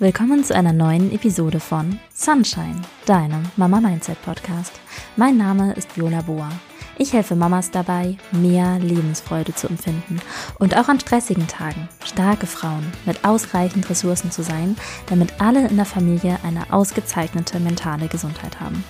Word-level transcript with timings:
Willkommen 0.00 0.42
zu 0.42 0.56
einer 0.56 0.72
neuen 0.72 1.12
Episode 1.12 1.60
von 1.60 2.00
Sunshine, 2.12 2.82
deinem 3.06 3.44
Mama 3.56 3.80
Mindset 3.80 4.20
Podcast. 4.22 4.72
Mein 5.14 5.36
Name 5.36 5.72
ist 5.74 5.96
Viola 5.96 6.20
Boa. 6.22 6.50
Ich 6.98 7.12
helfe 7.12 7.36
Mamas 7.36 7.70
dabei, 7.70 8.16
mehr 8.32 8.80
Lebensfreude 8.80 9.54
zu 9.54 9.68
empfinden 9.68 10.20
und 10.58 10.76
auch 10.76 10.88
an 10.88 10.98
stressigen 10.98 11.46
Tagen 11.46 11.88
starke 12.04 12.48
Frauen 12.48 12.84
mit 13.06 13.24
ausreichend 13.24 13.88
Ressourcen 13.88 14.32
zu 14.32 14.42
sein, 14.42 14.76
damit 15.06 15.40
alle 15.40 15.68
in 15.68 15.76
der 15.76 15.86
Familie 15.86 16.40
eine 16.42 16.72
ausgezeichnete 16.72 17.60
mentale 17.60 18.08
Gesundheit 18.08 18.58
haben. 18.58 18.82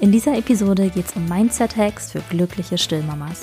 In 0.00 0.12
dieser 0.12 0.34
Episode 0.38 0.88
geht 0.88 1.08
es 1.08 1.12
um 1.12 1.28
Mindset-Hacks 1.28 2.12
für 2.12 2.22
glückliche 2.30 2.78
Stillmamas. 2.78 3.42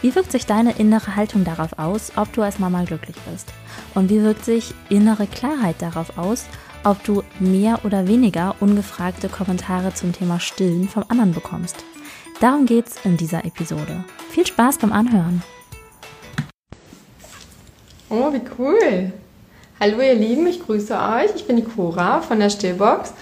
Wie 0.00 0.14
wirkt 0.14 0.32
sich 0.32 0.46
deine 0.46 0.72
innere 0.78 1.16
Haltung 1.16 1.44
darauf 1.44 1.78
aus, 1.78 2.12
ob 2.16 2.32
du 2.32 2.40
als 2.40 2.58
Mama 2.58 2.84
glücklich 2.84 3.16
bist? 3.30 3.52
Und 3.94 4.08
wie 4.08 4.22
wirkt 4.22 4.44
sich 4.44 4.72
innere 4.88 5.26
Klarheit 5.26 5.76
darauf 5.80 6.16
aus, 6.16 6.46
ob 6.84 7.02
du 7.04 7.22
mehr 7.40 7.80
oder 7.84 8.06
weniger 8.06 8.54
ungefragte 8.60 9.28
Kommentare 9.28 9.92
zum 9.94 10.12
Thema 10.12 10.38
Stillen 10.38 10.88
vom 10.88 11.04
anderen 11.08 11.34
bekommst? 11.34 11.84
Darum 12.40 12.66
geht's 12.66 12.96
in 13.04 13.16
dieser 13.16 13.44
Episode. 13.44 14.04
Viel 14.30 14.46
Spaß 14.46 14.78
beim 14.78 14.92
Anhören. 14.92 15.42
Oh, 18.08 18.32
wie 18.32 18.40
cool. 18.58 19.12
Hallo 19.78 20.00
ihr 20.00 20.14
Lieben, 20.14 20.46
ich 20.46 20.64
grüße 20.64 20.94
euch. 20.94 21.34
Ich 21.34 21.46
bin 21.46 21.56
die 21.56 21.64
Cora 21.64 22.20
von 22.20 22.38
der 22.38 22.50
Stillbox 22.50 23.12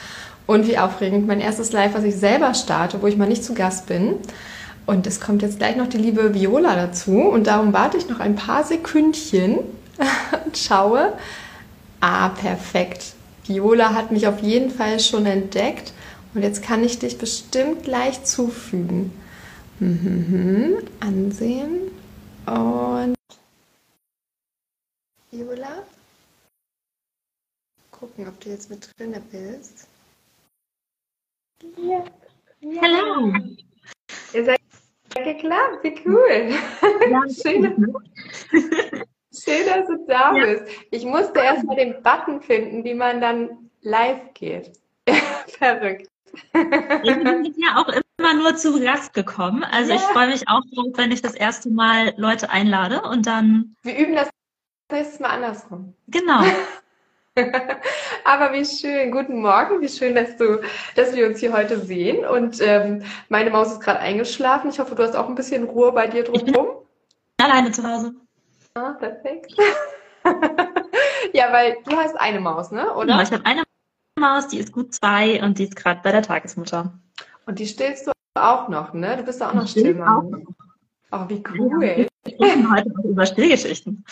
und 0.47 0.67
wie 0.67 0.79
aufregend 0.79 1.27
mein 1.27 1.41
erstes 1.41 1.73
Live, 1.73 1.95
was 1.95 2.05
ich 2.05 2.17
selber 2.17 2.55
starte, 2.55 3.01
wo 3.03 3.07
ich 3.07 3.17
mal 3.17 3.29
nicht 3.29 3.45
zu 3.45 3.55
Gast 3.55 3.87
bin. 3.87 4.17
Und 4.87 5.07
es 5.07 5.21
kommt 5.21 5.43
jetzt 5.43 5.59
gleich 5.59 5.77
noch 5.77 5.89
die 5.89 5.99
liebe 5.99 6.35
Viola 6.35 6.75
dazu. 6.75 7.21
Und 7.21 7.47
darum 7.47 7.73
warte 7.73 7.97
ich 7.97 8.09
noch 8.09 8.21
ein 8.21 8.37
paar 8.37 8.65
Sekündchen 8.65 9.59
und 10.45 10.57
schaue. 10.57 11.19
Ah, 12.01 12.31
perfekt. 12.31 13.15
Viola 13.47 13.95
hat 13.95 14.13
mich 14.13 14.27
auf 14.27 14.41
jeden 14.41 14.71
Fall 14.71 15.01
schon 15.01 15.27
entdeckt. 15.27 15.93
Und 16.35 16.43
jetzt 16.43 16.63
kann 16.63 16.85
ich 16.85 16.99
dich 16.99 17.19
bestimmt 17.19 17.85
gleich 17.85 18.23
zufügen. 18.25 19.13
Mhm, 19.81 20.79
ansehen. 21.01 21.91
Und 22.47 23.15
Viola. 25.31 25.83
Gucken, 27.91 28.29
ob 28.29 28.41
du 28.41 28.51
jetzt 28.51 28.71
mit 28.71 28.89
drin 28.97 29.15
bist. 29.31 29.89
Ja. 31.77 32.05
Hallo. 32.83 33.33
Ihr 34.33 34.45
seid 34.45 34.61
geklappt, 35.15 35.83
wie 35.83 36.01
cool. 36.07 36.55
Ja, 37.11 37.23
schön, 37.43 37.95
schön, 39.43 39.67
dass 39.67 39.87
du 39.87 40.05
da 40.07 40.35
ja. 40.35 40.45
bist. 40.45 40.65
Ich 40.91 41.05
musste 41.05 41.41
erst 41.41 41.65
mal 41.65 41.77
den 41.77 42.03
Button 42.03 42.41
finden, 42.41 42.85
wie 42.85 42.95
man 42.95 43.21
dann 43.21 43.71
live 43.83 44.35
geht. 44.35 44.73
Verrückt. 45.59 46.09
Ich 46.53 46.53
bin 46.53 47.55
ja 47.57 47.77
auch 47.77 47.89
immer 48.19 48.35
nur 48.35 48.57
zu 48.57 48.81
Gast 48.81 49.15
gekommen. 49.15 49.65
Also 49.65 49.93
ja. 49.93 49.97
ich 49.97 50.03
freue 50.03 50.29
mich 50.29 50.49
auch 50.49 50.61
drauf, 50.75 50.93
wenn 50.95 51.11
ich 51.11 51.23
das 51.23 51.35
erste 51.35 51.71
Mal 51.71 52.15
Leute 52.17 52.51
einlade 52.51 53.03
und 53.03 53.27
dann. 53.27 53.77
Wir 53.83 53.97
üben 53.97 54.15
das 54.15 54.29
nächstes 54.91 55.21
Mal 55.21 55.31
andersrum. 55.31 55.95
Genau. 56.09 56.43
Aber 58.25 58.53
wie 58.53 58.65
schön. 58.65 59.11
Guten 59.11 59.41
Morgen. 59.41 59.81
Wie 59.81 59.89
schön, 59.89 60.15
dass 60.15 60.37
du, 60.37 60.61
dass 60.97 61.15
wir 61.15 61.27
uns 61.27 61.41
hier 61.41 61.53
heute 61.53 61.81
sehen. 61.81 62.27
Und 62.27 62.61
ähm, 62.61 63.03
meine 63.29 63.51
Maus 63.51 63.73
ist 63.73 63.81
gerade 63.81 64.01
eingeschlafen. 64.01 64.71
Ich 64.71 64.79
hoffe, 64.79 64.95
du 64.95 65.03
hast 65.03 65.17
auch 65.17 65.29
ein 65.29 65.35
bisschen 65.35 65.65
Ruhe 65.65 65.93
bei 65.93 66.07
dir 66.07 66.25
drumherum. 66.25 66.69
Alleine 67.39 67.71
zu 67.71 67.83
Hause. 67.85 68.15
Ah, 68.79 68.93
perfekt. 68.93 69.55
ja, 71.33 71.53
weil 71.53 71.79
du 71.85 71.97
hast 71.97 72.15
eine 72.21 72.39
Maus, 72.39 72.71
ne? 72.71 72.95
Oder? 72.95 73.07
Genau, 73.07 73.23
ich 73.23 73.33
habe 73.33 73.45
eine 73.45 73.65
Maus, 74.19 74.47
die 74.47 74.59
ist 74.59 74.73
gut 74.73 74.95
zwei 74.95 75.43
und 75.43 75.59
die 75.59 75.65
ist 75.65 75.75
gerade 75.75 76.01
bei 76.05 76.13
der 76.13 76.23
Tagesmutter. 76.23 76.93
Und 77.47 77.59
die 77.59 77.67
stillst 77.67 78.07
du 78.07 78.13
auch 78.35 78.69
noch, 78.69 78.93
ne? 78.93 79.17
Du 79.17 79.25
bist 79.25 79.43
auch 79.43 79.53
noch 79.53 79.67
Stillmann. 79.67 80.47
Oh, 81.11 81.25
wie 81.29 81.43
cool. 81.59 81.83
Ja, 81.83 81.97
wir 81.97 82.09
sprechen 82.33 82.73
heute 82.73 82.91
über 83.03 83.27
Stillgeschichten. 83.27 84.05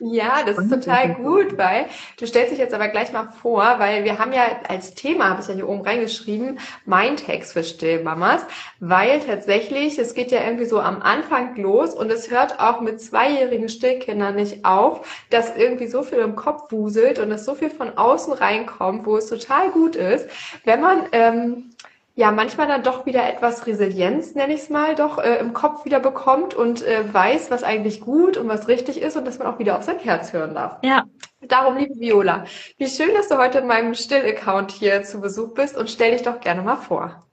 Ja, 0.00 0.44
das 0.44 0.58
ist 0.58 0.70
total 0.70 1.14
gut, 1.16 1.58
weil 1.58 1.86
du 2.18 2.26
stellst 2.26 2.52
dich 2.52 2.60
jetzt 2.60 2.72
aber 2.72 2.86
gleich 2.86 3.12
mal 3.12 3.32
vor, 3.42 3.64
weil 3.78 4.04
wir 4.04 4.20
haben 4.20 4.32
ja 4.32 4.60
als 4.68 4.94
Thema, 4.94 5.30
habe 5.30 5.42
ich 5.42 5.48
ja 5.48 5.54
hier 5.54 5.68
oben 5.68 5.80
reingeschrieben, 5.80 6.60
Mindhacks 6.84 7.52
für 7.52 7.64
Stillmamas, 7.64 8.42
weil 8.78 9.18
tatsächlich, 9.18 9.98
es 9.98 10.14
geht 10.14 10.30
ja 10.30 10.44
irgendwie 10.44 10.66
so 10.66 10.78
am 10.78 11.02
Anfang 11.02 11.56
los 11.56 11.94
und 11.94 12.12
es 12.12 12.30
hört 12.30 12.60
auch 12.60 12.80
mit 12.80 13.00
zweijährigen 13.00 13.68
Stillkindern 13.68 14.36
nicht 14.36 14.64
auf, 14.64 15.24
dass 15.30 15.56
irgendwie 15.56 15.88
so 15.88 16.04
viel 16.04 16.18
im 16.18 16.36
Kopf 16.36 16.70
wuselt 16.70 17.18
und 17.18 17.30
dass 17.30 17.44
so 17.44 17.56
viel 17.56 17.70
von 17.70 17.98
außen 17.98 18.34
reinkommt, 18.34 19.04
wo 19.04 19.16
es 19.16 19.26
total 19.26 19.72
gut 19.72 19.96
ist, 19.96 20.28
wenn 20.64 20.80
man 20.80 21.08
ähm, 21.10 21.70
ja 22.18 22.32
manchmal 22.32 22.66
dann 22.66 22.82
doch 22.82 23.06
wieder 23.06 23.28
etwas 23.32 23.68
Resilienz, 23.68 24.34
nenne 24.34 24.52
ich 24.52 24.62
es 24.62 24.70
mal, 24.70 24.96
doch 24.96 25.18
äh, 25.18 25.36
im 25.36 25.52
Kopf 25.52 25.84
wieder 25.84 26.00
bekommt 26.00 26.52
und 26.52 26.82
äh, 26.82 27.04
weiß, 27.14 27.48
was 27.52 27.62
eigentlich 27.62 28.00
gut 28.00 28.36
und 28.36 28.48
was 28.48 28.66
richtig 28.66 29.00
ist 29.00 29.16
und 29.16 29.24
dass 29.24 29.38
man 29.38 29.46
auch 29.46 29.60
wieder 29.60 29.78
auf 29.78 29.84
sein 29.84 30.00
Herz 30.00 30.32
hören 30.32 30.52
darf. 30.52 30.78
Ja. 30.82 31.04
Darum, 31.42 31.76
liebe 31.76 31.94
Viola, 31.94 32.44
wie 32.76 32.88
schön, 32.88 33.14
dass 33.14 33.28
du 33.28 33.38
heute 33.38 33.58
in 33.58 33.68
meinem 33.68 33.94
Still-Account 33.94 34.72
hier 34.72 35.04
zu 35.04 35.20
Besuch 35.20 35.54
bist 35.54 35.76
und 35.76 35.90
stell 35.90 36.10
dich 36.10 36.22
doch 36.22 36.40
gerne 36.40 36.60
mal 36.62 36.78
vor. 36.78 37.24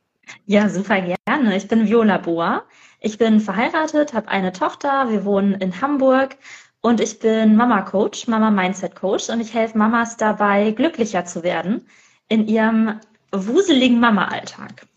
Ja, 0.45 0.69
super 0.69 1.01
gerne. 1.01 1.57
Ich 1.57 1.67
bin 1.67 1.87
Viola 1.87 2.19
Boa. 2.19 2.61
Ich 2.99 3.17
bin 3.17 3.39
verheiratet, 3.39 4.13
habe 4.13 4.27
eine 4.27 4.51
Tochter. 4.51 5.09
Wir 5.09 5.25
wohnen 5.25 5.55
in 5.55 5.81
Hamburg 5.81 6.37
und 6.81 7.01
ich 7.01 7.17
bin 7.17 7.55
Mama 7.55 7.81
Coach, 7.81 8.27
Mama 8.27 8.51
Mindset 8.51 8.95
Coach 8.95 9.31
und 9.31 9.41
ich 9.41 9.55
helfe 9.55 9.79
Mamas 9.79 10.15
dabei, 10.15 10.69
glücklicher 10.69 11.25
zu 11.25 11.41
werden 11.41 11.87
in 12.27 12.47
ihrem 12.47 12.99
wuseligen 13.47 13.99
Mama-Alltag. 13.99 14.87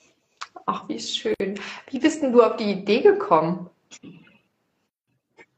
Ach, 0.66 0.88
wie 0.88 1.00
schön. 1.00 1.58
Wie 1.90 1.98
bist 1.98 2.22
denn 2.22 2.32
du 2.32 2.42
auf 2.42 2.56
die 2.56 2.70
Idee 2.70 3.00
gekommen? 3.00 3.70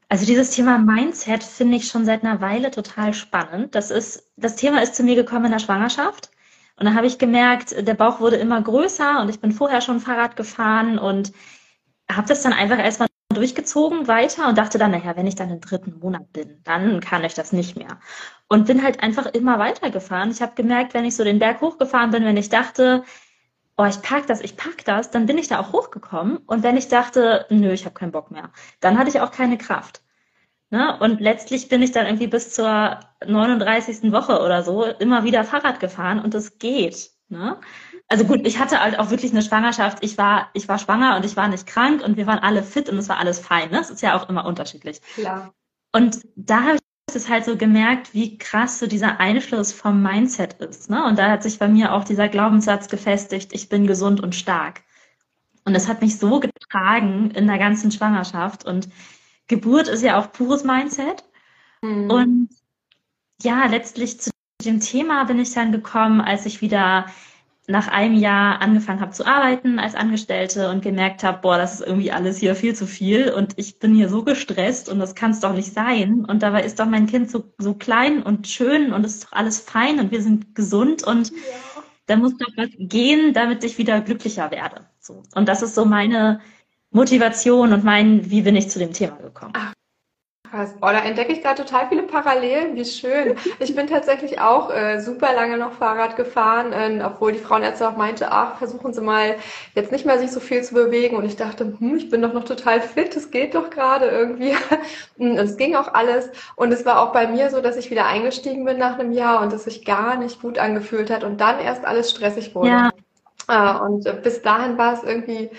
Also 0.07 0.25
dieses 0.25 0.51
Thema 0.51 0.77
Mindset 0.77 1.43
finde 1.43 1.77
ich 1.77 1.87
schon 1.87 2.05
seit 2.05 2.23
einer 2.23 2.41
Weile 2.41 2.71
total 2.71 3.13
spannend. 3.13 3.75
Das 3.75 3.91
ist, 3.91 4.31
das 4.35 4.55
Thema 4.55 4.81
ist 4.81 4.95
zu 4.95 5.03
mir 5.03 5.15
gekommen 5.15 5.45
in 5.45 5.51
der 5.51 5.59
Schwangerschaft. 5.59 6.31
Und 6.77 6.85
dann 6.85 6.95
habe 6.95 7.07
ich 7.07 7.17
gemerkt, 7.17 7.75
der 7.87 7.93
Bauch 7.93 8.19
wurde 8.19 8.37
immer 8.37 8.61
größer 8.61 9.21
und 9.21 9.29
ich 9.29 9.39
bin 9.39 9.51
vorher 9.51 9.81
schon 9.81 9.99
Fahrrad 9.99 10.35
gefahren 10.35 10.97
und 10.97 11.31
habe 12.11 12.27
das 12.27 12.41
dann 12.41 12.53
einfach 12.53 12.79
erstmal 12.79 13.07
durchgezogen 13.33 14.07
weiter 14.07 14.49
und 14.49 14.57
dachte 14.57 14.77
dann, 14.77 14.91
naja, 14.91 15.15
wenn 15.15 15.27
ich 15.27 15.35
dann 15.35 15.49
im 15.49 15.61
dritten 15.61 15.99
Monat 15.99 16.31
bin, 16.33 16.61
dann 16.63 16.99
kann 16.99 17.23
ich 17.23 17.33
das 17.33 17.53
nicht 17.53 17.77
mehr. 17.77 17.99
Und 18.51 18.67
bin 18.67 18.83
halt 18.83 19.01
einfach 19.01 19.27
immer 19.27 19.59
weitergefahren. 19.59 20.29
Ich 20.29 20.41
habe 20.41 20.55
gemerkt, 20.55 20.93
wenn 20.93 21.05
ich 21.05 21.15
so 21.15 21.23
den 21.23 21.39
Berg 21.39 21.61
hochgefahren 21.61 22.11
bin, 22.11 22.25
wenn 22.25 22.35
ich 22.35 22.49
dachte, 22.49 23.05
oh, 23.77 23.85
ich 23.85 24.01
pack 24.01 24.27
das, 24.27 24.41
ich 24.41 24.57
pack 24.57 24.83
das, 24.83 25.09
dann 25.09 25.25
bin 25.25 25.37
ich 25.37 25.47
da 25.47 25.59
auch 25.59 25.71
hochgekommen. 25.71 26.35
Und 26.47 26.61
wenn 26.61 26.75
ich 26.75 26.89
dachte, 26.89 27.45
nö, 27.49 27.71
ich 27.71 27.85
habe 27.85 27.95
keinen 27.95 28.11
Bock 28.11 28.29
mehr, 28.29 28.51
dann 28.81 28.97
hatte 28.97 29.09
ich 29.09 29.21
auch 29.21 29.31
keine 29.31 29.57
Kraft. 29.57 30.01
Ne? 30.69 30.99
Und 30.99 31.21
letztlich 31.21 31.69
bin 31.69 31.81
ich 31.81 31.93
dann 31.93 32.05
irgendwie 32.05 32.27
bis 32.27 32.53
zur 32.53 32.99
39. 33.25 34.11
Woche 34.11 34.41
oder 34.41 34.63
so 34.63 34.83
immer 34.83 35.23
wieder 35.23 35.45
Fahrrad 35.45 35.79
gefahren 35.79 36.19
und 36.19 36.35
es 36.35 36.59
geht. 36.59 37.11
Ne? 37.29 37.57
also 38.09 38.25
gut, 38.25 38.45
ich 38.45 38.59
hatte 38.59 38.81
halt 38.81 38.99
auch 38.99 39.09
wirklich 39.09 39.31
eine 39.31 39.41
Schwangerschaft. 39.41 39.99
Ich 40.01 40.17
war, 40.17 40.49
ich 40.53 40.67
war 40.67 40.77
schwanger 40.77 41.15
und 41.15 41.23
ich 41.23 41.37
war 41.37 41.47
nicht 41.47 41.65
krank 41.65 42.03
und 42.03 42.17
wir 42.17 42.27
waren 42.27 42.39
alle 42.39 42.63
fit 42.63 42.89
und 42.89 42.97
es 42.97 43.07
war 43.07 43.17
alles 43.17 43.39
fein. 43.39 43.71
Ne? 43.71 43.77
Das 43.77 43.89
ist 43.89 44.01
ja 44.01 44.17
auch 44.17 44.27
immer 44.27 44.45
unterschiedlich. 44.45 45.01
Klar. 45.15 45.53
Und 45.93 46.19
da 46.35 46.63
habe 46.63 46.75
ich 46.75 46.81
es 47.15 47.29
halt 47.29 47.45
so 47.45 47.57
gemerkt, 47.57 48.13
wie 48.13 48.37
krass 48.37 48.79
so 48.79 48.87
dieser 48.87 49.19
Einfluss 49.19 49.71
vom 49.71 50.01
Mindset 50.01 50.53
ist. 50.61 50.89
Ne? 50.89 51.05
Und 51.05 51.19
da 51.19 51.29
hat 51.29 51.43
sich 51.43 51.59
bei 51.59 51.67
mir 51.67 51.93
auch 51.93 52.03
dieser 52.03 52.29
Glaubenssatz 52.29 52.87
gefestigt, 52.87 53.53
ich 53.53 53.69
bin 53.69 53.87
gesund 53.87 54.21
und 54.21 54.35
stark. 54.35 54.81
Und 55.65 55.73
das 55.73 55.87
hat 55.87 56.01
mich 56.01 56.17
so 56.17 56.39
getragen 56.39 57.31
in 57.31 57.47
der 57.47 57.59
ganzen 57.59 57.91
Schwangerschaft. 57.91 58.65
Und 58.65 58.89
Geburt 59.47 59.87
ist 59.87 60.03
ja 60.03 60.19
auch 60.19 60.31
pures 60.31 60.63
Mindset. 60.63 61.23
Mhm. 61.81 62.09
Und 62.09 62.49
ja, 63.41 63.65
letztlich 63.65 64.19
zu 64.19 64.31
dem 64.63 64.79
Thema 64.79 65.23
bin 65.25 65.39
ich 65.39 65.53
dann 65.53 65.71
gekommen, 65.71 66.21
als 66.21 66.45
ich 66.45 66.61
wieder 66.61 67.05
nach 67.67 67.87
einem 67.87 68.15
Jahr 68.15 68.61
angefangen 68.61 69.01
habe 69.01 69.11
zu 69.11 69.25
arbeiten 69.25 69.79
als 69.79 69.95
Angestellte 69.95 70.69
und 70.69 70.81
gemerkt 70.81 71.23
habe, 71.23 71.39
boah, 71.41 71.57
das 71.57 71.75
ist 71.75 71.87
irgendwie 71.87 72.11
alles 72.11 72.37
hier 72.37 72.55
viel 72.55 72.75
zu 72.75 72.87
viel 72.87 73.31
und 73.31 73.53
ich 73.57 73.79
bin 73.79 73.93
hier 73.93 74.09
so 74.09 74.23
gestresst 74.23 74.89
und 74.89 74.99
das 74.99 75.15
kann 75.15 75.31
es 75.31 75.39
doch 75.39 75.53
nicht 75.53 75.73
sein. 75.73 76.25
Und 76.25 76.41
dabei 76.41 76.63
ist 76.63 76.79
doch 76.79 76.87
mein 76.87 77.07
Kind 77.07 77.29
so, 77.29 77.43
so 77.57 77.73
klein 77.73 78.23
und 78.23 78.47
schön 78.47 78.93
und 78.93 79.05
es 79.05 79.15
ist 79.15 79.25
doch 79.25 79.33
alles 79.33 79.59
fein 79.59 79.99
und 79.99 80.11
wir 80.11 80.21
sind 80.21 80.55
gesund 80.55 81.03
und 81.03 81.29
ja. 81.29 81.37
da 82.07 82.15
muss 82.15 82.35
doch 82.37 82.49
was 82.57 82.69
gehen, 82.77 83.33
damit 83.33 83.63
ich 83.63 83.77
wieder 83.77 84.01
glücklicher 84.01 84.49
werde. 84.49 84.87
So. 84.99 85.21
Und 85.35 85.47
das 85.47 85.61
ist 85.61 85.75
so 85.75 85.85
meine 85.85 86.41
Motivation 86.89 87.73
und 87.73 87.83
mein, 87.83 88.29
wie 88.29 88.41
bin 88.41 88.55
ich 88.55 88.69
zu 88.69 88.79
dem 88.79 88.91
Thema 88.91 89.17
gekommen. 89.17 89.53
Ach, 89.55 89.73
Krass. 90.51 90.73
Oh, 90.81 90.87
da 90.87 90.99
entdecke 90.99 91.31
ich 91.31 91.41
gerade 91.41 91.63
total 91.63 91.87
viele 91.87 92.03
Parallelen. 92.03 92.75
Wie 92.75 92.83
schön. 92.83 93.37
Ich 93.59 93.73
bin 93.73 93.87
tatsächlich 93.87 94.41
auch 94.41 94.69
äh, 94.69 94.99
super 94.99 95.33
lange 95.33 95.57
noch 95.57 95.71
Fahrrad 95.71 96.17
gefahren, 96.17 96.73
äh, 96.73 97.01
obwohl 97.01 97.31
die 97.31 97.39
Frauenärzte 97.39 97.87
auch 97.87 97.95
meinte, 97.95 98.33
ach, 98.33 98.57
versuchen 98.57 98.93
Sie 98.93 98.99
mal 98.99 99.37
jetzt 99.75 99.93
nicht 99.93 100.05
mehr 100.05 100.19
sich 100.19 100.29
so 100.29 100.41
viel 100.41 100.61
zu 100.61 100.73
bewegen. 100.73 101.15
Und 101.15 101.23
ich 101.23 101.37
dachte, 101.37 101.77
hm, 101.79 101.95
ich 101.95 102.09
bin 102.09 102.21
doch 102.21 102.33
noch 102.33 102.43
total 102.43 102.81
fit, 102.81 103.15
es 103.15 103.31
geht 103.31 103.55
doch 103.55 103.69
gerade 103.69 104.07
irgendwie. 104.07 104.53
und 105.17 105.37
es 105.37 105.55
ging 105.55 105.75
auch 105.75 105.93
alles. 105.93 106.29
Und 106.57 106.73
es 106.73 106.85
war 106.85 107.01
auch 107.01 107.13
bei 107.13 107.27
mir 107.27 107.49
so, 107.49 107.61
dass 107.61 107.77
ich 107.77 107.89
wieder 107.89 108.05
eingestiegen 108.05 108.65
bin 108.65 108.77
nach 108.77 108.99
einem 108.99 109.13
Jahr 109.13 109.41
und 109.41 109.53
es 109.53 109.63
sich 109.63 109.85
gar 109.85 110.17
nicht 110.17 110.41
gut 110.41 110.59
angefühlt 110.59 111.09
hat 111.09 111.23
und 111.23 111.39
dann 111.39 111.59
erst 111.61 111.85
alles 111.85 112.11
stressig 112.11 112.53
wurde. 112.55 112.67
Ja. 112.67 112.91
Äh, 113.47 113.79
und 113.79 114.05
äh, 114.05 114.17
bis 114.21 114.41
dahin 114.41 114.77
war 114.77 114.93
es 114.93 115.03
irgendwie 115.03 115.49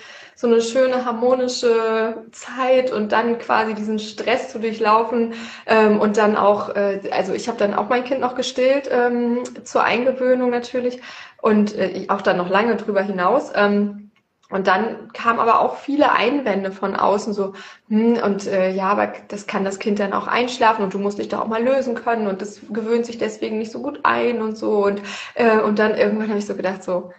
so 0.42 0.48
eine 0.48 0.60
schöne 0.60 1.04
harmonische 1.04 2.24
Zeit 2.32 2.90
und 2.90 3.12
dann 3.12 3.38
quasi 3.38 3.74
diesen 3.74 4.00
Stress 4.00 4.50
zu 4.50 4.58
durchlaufen 4.58 5.34
ähm, 5.66 6.00
und 6.00 6.16
dann 6.16 6.36
auch, 6.36 6.70
äh, 6.70 7.00
also 7.12 7.32
ich 7.32 7.46
habe 7.46 7.58
dann 7.58 7.74
auch 7.74 7.88
mein 7.88 8.02
Kind 8.02 8.20
noch 8.20 8.34
gestillt 8.34 8.88
ähm, 8.90 9.44
zur 9.62 9.84
Eingewöhnung 9.84 10.50
natürlich 10.50 11.00
und 11.40 11.76
äh, 11.78 12.06
auch 12.08 12.22
dann 12.22 12.38
noch 12.38 12.50
lange 12.50 12.74
drüber 12.74 13.02
hinaus. 13.02 13.52
Ähm, 13.54 14.10
und 14.50 14.66
dann 14.66 15.12
kam 15.12 15.38
aber 15.38 15.60
auch 15.60 15.76
viele 15.76 16.10
Einwände 16.10 16.72
von 16.72 16.96
außen, 16.96 17.32
so, 17.32 17.52
hm, 17.88 18.16
und 18.16 18.48
äh, 18.48 18.72
ja, 18.72 18.88
aber 18.88 19.12
das 19.28 19.46
kann 19.46 19.64
das 19.64 19.78
Kind 19.78 20.00
dann 20.00 20.12
auch 20.12 20.26
einschlafen 20.26 20.82
und 20.82 20.92
du 20.92 20.98
musst 20.98 21.20
dich 21.20 21.28
da 21.28 21.40
auch 21.40 21.46
mal 21.46 21.62
lösen 21.62 21.94
können 21.94 22.26
und 22.26 22.42
das 22.42 22.60
gewöhnt 22.68 23.06
sich 23.06 23.16
deswegen 23.16 23.58
nicht 23.58 23.70
so 23.70 23.80
gut 23.80 24.00
ein 24.02 24.42
und 24.42 24.58
so. 24.58 24.84
Und, 24.84 25.02
äh, 25.34 25.58
und 25.58 25.78
dann 25.78 25.96
irgendwann 25.96 26.30
habe 26.30 26.40
ich 26.40 26.46
so 26.46 26.56
gedacht, 26.56 26.82
so, 26.82 27.12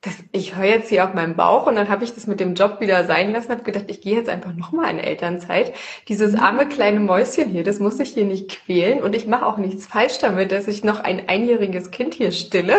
das, 0.00 0.14
ich 0.30 0.54
höre 0.54 0.66
jetzt 0.66 0.90
hier 0.90 1.04
auf 1.04 1.14
meinem 1.14 1.34
Bauch 1.34 1.66
und 1.66 1.74
dann 1.74 1.88
habe 1.88 2.04
ich 2.04 2.14
das 2.14 2.28
mit 2.28 2.38
dem 2.38 2.54
Job 2.54 2.80
wieder 2.80 3.04
sein 3.04 3.32
lassen, 3.32 3.50
habe 3.50 3.64
gedacht, 3.64 3.86
ich 3.88 4.00
gehe 4.00 4.14
jetzt 4.14 4.28
einfach 4.28 4.52
nochmal 4.52 4.90
in 4.90 5.00
Elternzeit. 5.00 5.74
Dieses 6.06 6.36
arme 6.36 6.68
kleine 6.68 7.00
Mäuschen 7.00 7.48
hier, 7.48 7.64
das 7.64 7.80
muss 7.80 7.98
ich 7.98 8.10
hier 8.10 8.24
nicht 8.24 8.48
quälen 8.50 9.02
und 9.02 9.16
ich 9.16 9.26
mache 9.26 9.44
auch 9.44 9.56
nichts 9.56 9.86
falsch 9.86 10.18
damit, 10.20 10.52
dass 10.52 10.68
ich 10.68 10.84
noch 10.84 11.00
ein 11.00 11.28
einjähriges 11.28 11.90
Kind 11.90 12.14
hier 12.14 12.30
stille. 12.30 12.76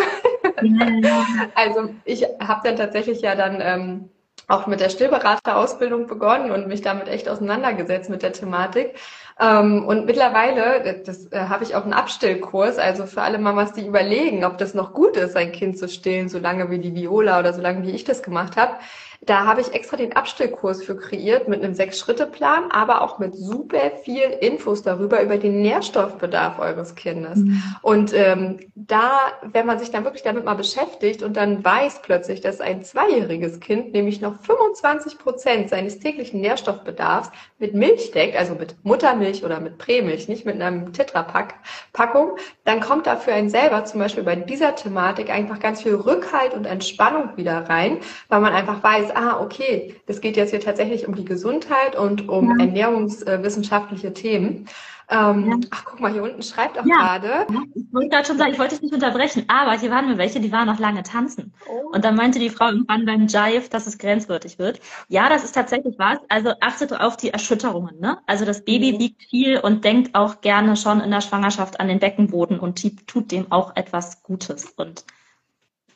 also 1.56 1.89
ich 2.06 2.24
habe 2.39 2.62
dann 2.63 2.77
tatsächlich 2.77 3.21
ja 3.21 3.36
dann 3.36 3.60
ähm, 3.62 4.10
auch 4.49 4.67
mit 4.67 4.79
der 4.81 4.89
Stillberaterausbildung 4.89 6.07
begonnen 6.07 6.51
und 6.51 6.67
mich 6.67 6.81
damit 6.81 7.07
echt 7.07 7.29
auseinandergesetzt 7.29 8.09
mit 8.09 8.23
der 8.23 8.33
Thematik. 8.33 8.95
Ähm, 9.39 9.85
und 9.85 10.05
mittlerweile, 10.05 11.03
das 11.05 11.31
äh, 11.31 11.45
habe 11.47 11.63
ich 11.63 11.75
auch 11.75 11.83
einen 11.83 11.93
Abstillkurs, 11.93 12.77
also 12.79 13.05
für 13.05 13.21
alle 13.21 13.37
Mamas, 13.37 13.73
die 13.73 13.85
überlegen, 13.85 14.43
ob 14.43 14.57
das 14.57 14.73
noch 14.73 14.93
gut 14.93 15.15
ist, 15.15 15.37
ein 15.37 15.51
Kind 15.51 15.77
zu 15.77 15.87
stillen, 15.87 16.29
so 16.29 16.39
lange 16.39 16.71
wie 16.71 16.79
die 16.79 16.95
Viola 16.95 17.39
oder 17.39 17.53
so 17.53 17.61
lange 17.61 17.83
wie 17.83 17.91
ich 17.91 18.03
das 18.03 18.23
gemacht 18.23 18.57
habe. 18.57 18.73
Da 19.21 19.45
habe 19.45 19.60
ich 19.60 19.74
extra 19.74 19.98
den 19.98 20.16
Abstillkurs 20.16 20.81
für 20.83 20.95
kreiert 20.95 21.50
mit 21.50 21.62
einem 21.62 21.74
Sechs-Schritte-Plan, 21.74 22.71
aber 22.71 23.01
auch 23.01 23.19
mit 23.19 23.36
super 23.36 23.92
viel 24.04 24.24
Infos 24.39 24.81
darüber, 24.81 25.21
über 25.21 25.38
den 25.38 25.62
Nährstoffbedarf 25.62 26.57
eures 26.57 26.95
Kindes. 26.95 27.39
Mhm. 27.39 27.62
Und 27.81 28.13
ähm, 28.13 28.60
da, 28.75 29.12
wenn 29.42 29.66
man 29.66 29.77
sich 29.77 29.92
dann 29.92 30.06
wirklich 30.06 30.24
damit 30.24 30.45
mal 30.45 30.54
beschäftigt 30.54 31.21
und 31.21 31.36
dann 31.36 31.63
weiß 31.63 32.01
plötzlich, 32.01 32.39
dass 32.39 32.62
ein 32.62 32.83
zweijähriges 32.83 33.60
Kind 33.60 33.92
nämlich 33.92 34.21
noch 34.21 34.39
25 34.42 35.18
Prozent 35.18 35.69
seines 35.69 36.00
täglichen 36.00 36.39
Nährstoffbedarfs 36.39 37.30
mit 37.57 37.74
Milch 37.74 38.12
deckt, 38.12 38.38
also 38.38 38.56
mit 38.56 38.77
Muttermilch 38.83 39.44
oder 39.44 39.60
mit 39.60 39.77
Prämilch, 39.77 40.30
nicht 40.30 40.45
mit 40.45 40.62
einem 40.62 40.94
Tetrapack-Packung, 40.94 42.38
dann 42.63 42.80
kommt 42.80 43.06
da 43.06 43.18
für 43.18 43.33
einen 43.33 43.50
selber 43.50 43.83
zum 43.83 44.00
Beispiel 44.00 44.24
bei 44.24 44.38
dieser 44.38 44.75
Thematik 44.75 45.30
einfach 45.30 45.60
ganz 45.60 45.81
viel 45.81 45.95
Rückhalt 45.95 46.54
und 46.54 46.66
Entspannung 46.66 47.36
wieder 47.36 47.69
rein, 47.69 47.98
weil 48.30 48.39
man 48.39 48.54
einfach 48.54 48.81
weiß, 48.81 49.08
weiß, 49.09 49.15
ah, 49.15 49.41
okay, 49.41 49.95
das 50.06 50.21
geht 50.21 50.38
jetzt 50.38 50.51
hier 50.51 50.59
tatsächlich 50.59 51.07
um 51.07 51.15
die 51.15 51.25
Gesundheit 51.25 51.95
und 51.95 52.27
um 52.29 52.57
ja. 52.57 52.65
ernährungswissenschaftliche 52.65 54.13
Themen. 54.13 54.67
Ähm, 55.11 55.50
ja. 55.50 55.57
Ach, 55.71 55.85
guck 55.85 56.00
mal, 56.00 56.13
hier 56.13 56.21
unten 56.21 56.44
schreibt 56.44 56.77
auch 56.77 56.85
ja. 56.85 57.17
gerade. 57.17 57.47
Ich 57.73 57.91
wollte 57.91 58.09
gerade 58.09 58.27
schon 58.27 58.38
sagen, 58.38 58.51
ich 58.51 58.59
wollte 58.59 58.75
dich 58.75 58.83
nicht 58.83 58.94
unterbrechen, 58.94 59.45
aber 59.47 59.73
hier 59.73 59.89
waren 59.89 60.07
wir 60.07 60.19
welche, 60.19 60.39
die 60.39 60.51
waren 60.51 60.67
noch 60.67 60.77
lange 60.77 61.01
tanzen. 61.01 61.51
Oh. 61.67 61.89
Und 61.95 62.06
dann 62.06 62.15
meinte 62.15 62.38
die 62.38 62.51
Frau 62.51 62.67
irgendwann 62.67 63.06
beim 63.06 63.25
Jive, 63.25 63.69
dass 63.71 63.88
es 63.88 63.97
grenzwertig 63.97 64.59
wird. 64.59 64.79
Ja, 65.07 65.27
das 65.27 65.44
ist 65.44 65.56
tatsächlich 65.56 65.95
was. 65.97 66.19
Also 66.29 66.51
achtet 66.61 66.94
auf 66.94 67.17
die 67.17 67.31
Erschütterungen. 67.31 68.00
Ne? 68.00 68.19
Also 68.27 68.45
das 68.45 68.63
Baby 68.63 68.94
mhm. 68.94 69.00
wiegt 69.00 69.23
viel 69.23 69.59
und 69.59 69.83
denkt 69.83 70.13
auch 70.13 70.41
gerne 70.41 70.75
schon 70.75 71.01
in 71.01 71.09
der 71.09 71.21
Schwangerschaft 71.21 71.79
an 71.79 71.88
den 71.88 71.97
Beckenboden 71.97 72.59
und 72.59 73.07
tut 73.07 73.31
dem 73.31 73.51
auch 73.51 73.75
etwas 73.75 74.21
Gutes. 74.21 74.73
Und 74.77 75.06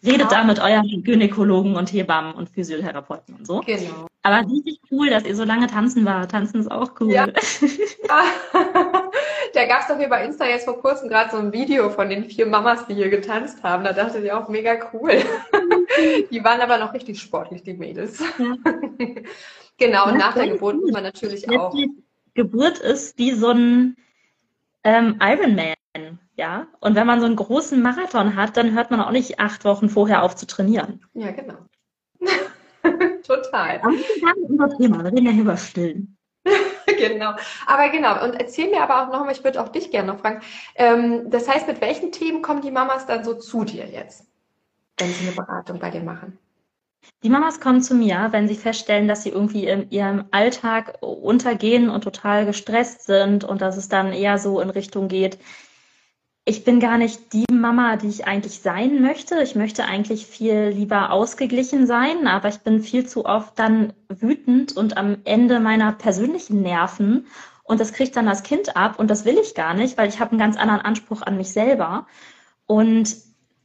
Redet 0.05 0.31
ja. 0.31 0.39
da 0.39 0.43
mit 0.43 0.59
euren 0.59 1.03
Gynäkologen 1.03 1.75
und 1.77 1.93
Hebammen 1.93 2.33
und 2.33 2.49
Physiotherapeuten 2.49 3.35
und 3.35 3.47
so. 3.47 3.61
Genau. 3.61 4.07
Aber 4.21 4.45
richtig 4.49 4.79
cool, 4.91 5.09
dass 5.09 5.23
ihr 5.23 5.35
so 5.35 5.45
lange 5.45 5.67
tanzen 5.67 6.03
war. 6.03 6.27
Tanzen 6.27 6.59
ist 6.59 6.71
auch 6.71 6.91
cool. 6.99 7.11
Ja. 7.11 7.27
da 9.53 9.65
gab 9.65 9.81
es 9.81 9.87
doch 9.87 9.97
hier 9.97 10.09
bei 10.09 10.25
Insta 10.25 10.45
jetzt 10.45 10.65
vor 10.65 10.81
kurzem 10.81 11.07
gerade 11.07 11.31
so 11.31 11.37
ein 11.37 11.53
Video 11.53 11.89
von 11.89 12.09
den 12.09 12.25
vier 12.25 12.45
Mamas, 12.45 12.85
die 12.87 12.95
hier 12.95 13.09
getanzt 13.09 13.63
haben. 13.63 13.85
Da 13.85 13.93
dachte 13.93 14.19
ich 14.19 14.31
auch, 14.31 14.49
mega 14.49 14.77
cool. 14.93 15.11
die 16.31 16.43
waren 16.43 16.59
aber 16.59 16.77
noch 16.77 16.93
richtig 16.93 17.21
sportlich, 17.21 17.63
die 17.63 17.73
Mädels. 17.73 18.19
Ja. 18.19 18.55
genau, 19.77 20.07
und 20.09 20.17
nach 20.17 20.33
der 20.33 20.49
Geburt 20.49 20.81
muss 20.81 20.91
man 20.91 21.03
natürlich 21.03 21.49
auch. 21.49 21.73
Die 21.73 21.89
Geburt 22.33 22.79
ist 22.79 23.17
wie 23.17 23.31
so 23.31 23.51
ein 23.51 23.95
ähm, 24.83 25.17
Ironman. 25.21 26.19
Ja, 26.35 26.67
und 26.79 26.95
wenn 26.95 27.05
man 27.05 27.19
so 27.19 27.27
einen 27.27 27.35
großen 27.35 27.81
Marathon 27.81 28.35
hat, 28.35 28.57
dann 28.57 28.73
hört 28.73 28.89
man 28.89 29.01
auch 29.01 29.11
nicht 29.11 29.39
acht 29.39 29.65
Wochen 29.65 29.89
vorher 29.89 30.23
auf 30.23 30.35
zu 30.35 30.47
trainieren. 30.47 31.05
Ja, 31.13 31.31
genau. 31.31 31.57
Total. 33.27 33.81
Wir 33.83 34.49
unser 34.49 34.77
Thema, 34.77 35.03
wir 35.03 35.11
reden 35.11 35.25
ja 35.25 35.31
über 35.31 35.57
Stillen. 35.57 36.17
genau. 36.85 37.33
Aber 37.67 37.89
genau, 37.89 38.23
und 38.23 38.33
erzähl 38.33 38.69
mir 38.69 38.81
aber 38.81 39.03
auch 39.03 39.13
nochmal, 39.13 39.31
ich 39.31 39.43
würde 39.43 39.61
auch 39.61 39.69
dich 39.69 39.91
gerne 39.91 40.11
noch 40.11 40.19
fragen, 40.19 40.41
ähm, 40.75 41.29
das 41.29 41.47
heißt, 41.47 41.67
mit 41.67 41.81
welchen 41.81 42.11
Themen 42.11 42.41
kommen 42.41 42.61
die 42.61 42.71
Mamas 42.71 43.05
dann 43.05 43.23
so 43.23 43.35
zu 43.35 43.63
dir 43.63 43.85
jetzt, 43.85 44.25
wenn 44.97 45.09
sie 45.09 45.27
eine 45.27 45.35
Beratung 45.35 45.79
bei 45.79 45.91
dir 45.91 46.01
machen? 46.01 46.39
Die 47.21 47.29
Mamas 47.29 47.59
kommen 47.59 47.81
zu 47.81 47.95
mir, 47.95 48.29
wenn 48.31 48.47
sie 48.47 48.55
feststellen, 48.55 49.07
dass 49.07 49.23
sie 49.23 49.29
irgendwie 49.29 49.67
in 49.67 49.89
ihrem 49.91 50.25
Alltag 50.31 50.97
untergehen 51.01 51.89
und 51.89 52.03
total 52.03 52.45
gestresst 52.45 53.05
sind 53.05 53.43
und 53.43 53.61
dass 53.61 53.77
es 53.77 53.89
dann 53.89 54.13
eher 54.13 54.37
so 54.37 54.59
in 54.61 54.69
Richtung 54.69 55.09
geht, 55.09 55.37
ich 56.45 56.65
bin 56.65 56.79
gar 56.79 56.97
nicht 56.97 57.31
die 57.31 57.45
Mama, 57.51 57.95
die 57.95 58.07
ich 58.07 58.25
eigentlich 58.25 58.59
sein 58.59 59.01
möchte. 59.01 59.41
Ich 59.41 59.55
möchte 59.55 59.85
eigentlich 59.85 60.27
viel 60.27 60.73
lieber 60.75 61.11
ausgeglichen 61.11 61.87
sein, 61.87 62.27
aber 62.27 62.49
ich 62.49 62.59
bin 62.59 62.81
viel 62.81 63.07
zu 63.07 63.25
oft 63.25 63.57
dann 63.57 63.93
wütend 64.09 64.75
und 64.75 64.97
am 64.97 65.17
Ende 65.23 65.61
meiner 65.61 65.93
persönlichen 65.93 66.61
Nerven. 66.61 67.27
Und 67.63 67.79
das 67.79 67.93
kriegt 67.93 68.17
dann 68.17 68.25
das 68.25 68.43
Kind 68.43 68.75
ab 68.75 68.99
und 68.99 69.09
das 69.09 69.23
will 69.23 69.37
ich 69.41 69.55
gar 69.55 69.73
nicht, 69.73 69.97
weil 69.97 70.09
ich 70.09 70.19
habe 70.19 70.31
einen 70.31 70.39
ganz 70.39 70.57
anderen 70.57 70.81
Anspruch 70.81 71.21
an 71.21 71.37
mich 71.37 71.51
selber. 71.51 72.07
Und 72.65 73.15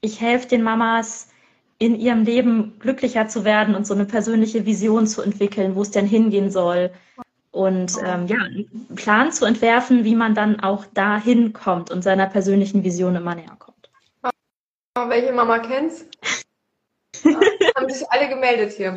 ich 0.01 0.21
helfe 0.21 0.47
den 0.47 0.63
Mamas 0.63 1.29
in 1.79 1.99
ihrem 1.99 2.25
Leben 2.25 2.79
glücklicher 2.79 3.27
zu 3.27 3.45
werden 3.45 3.75
und 3.75 3.89
so 3.89 3.95
eine 3.95 4.05
persönliche 4.05 4.67
Vision 4.67 5.09
zu 5.09 5.23
entwickeln, 5.23 5.75
wo 5.75 5.83
es 5.83 5.91
denn 5.91 6.07
hingehen 6.07 6.51
soll 6.51 6.93
und 7.59 7.97
ähm, 8.05 8.29
ja, 8.29 8.37
einen 8.37 8.87
Plan 8.95 9.33
zu 9.33 9.45
entwerfen, 9.45 10.05
wie 10.05 10.15
man 10.15 10.33
dann 10.37 10.61
auch 10.61 10.85
dahin 10.95 11.53
kommt 11.53 11.91
und 11.91 12.03
seiner 12.03 12.27
persönlichen 12.27 12.85
Vision 12.85 13.17
immer 13.17 13.35
näher 13.35 13.57
kommt. 13.59 13.91
Oh, 14.23 15.09
welche 15.09 15.33
Mama 15.33 15.59
kennst? 15.59 16.07
Haben 17.25 17.91
sich 17.91 18.09
alle 18.11 18.29
gemeldet 18.29 18.75
hier. 18.75 18.97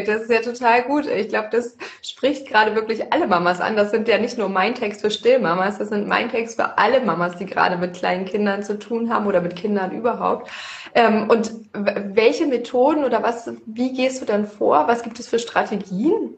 Das 0.00 0.22
ist 0.22 0.30
ja 0.30 0.40
total 0.40 0.82
gut. 0.82 1.06
Ich 1.06 1.28
glaube, 1.28 1.48
das 1.50 1.76
spricht 2.02 2.46
gerade 2.48 2.74
wirklich 2.74 3.12
alle 3.12 3.26
Mamas 3.26 3.60
an. 3.60 3.76
Das 3.76 3.90
sind 3.90 4.08
ja 4.08 4.18
nicht 4.18 4.38
nur 4.38 4.48
mein 4.48 4.74
Text 4.74 5.00
für 5.00 5.10
Stillmamas, 5.10 5.78
das 5.78 5.88
sind 5.90 6.08
mein 6.08 6.30
Text 6.30 6.56
für 6.56 6.78
alle 6.78 7.00
Mamas, 7.00 7.36
die 7.36 7.46
gerade 7.46 7.76
mit 7.76 7.94
kleinen 7.94 8.24
Kindern 8.24 8.62
zu 8.62 8.78
tun 8.78 9.12
haben 9.12 9.26
oder 9.26 9.40
mit 9.40 9.56
Kindern 9.56 9.92
überhaupt. 9.92 10.50
Ähm, 10.94 11.28
und 11.30 11.52
welche 11.72 12.46
Methoden 12.46 13.04
oder 13.04 13.22
was, 13.22 13.50
wie 13.66 13.92
gehst 13.92 14.20
du 14.20 14.26
dann 14.26 14.46
vor? 14.46 14.86
Was 14.88 15.02
gibt 15.02 15.18
es 15.20 15.28
für 15.28 15.38
Strategien, 15.38 16.36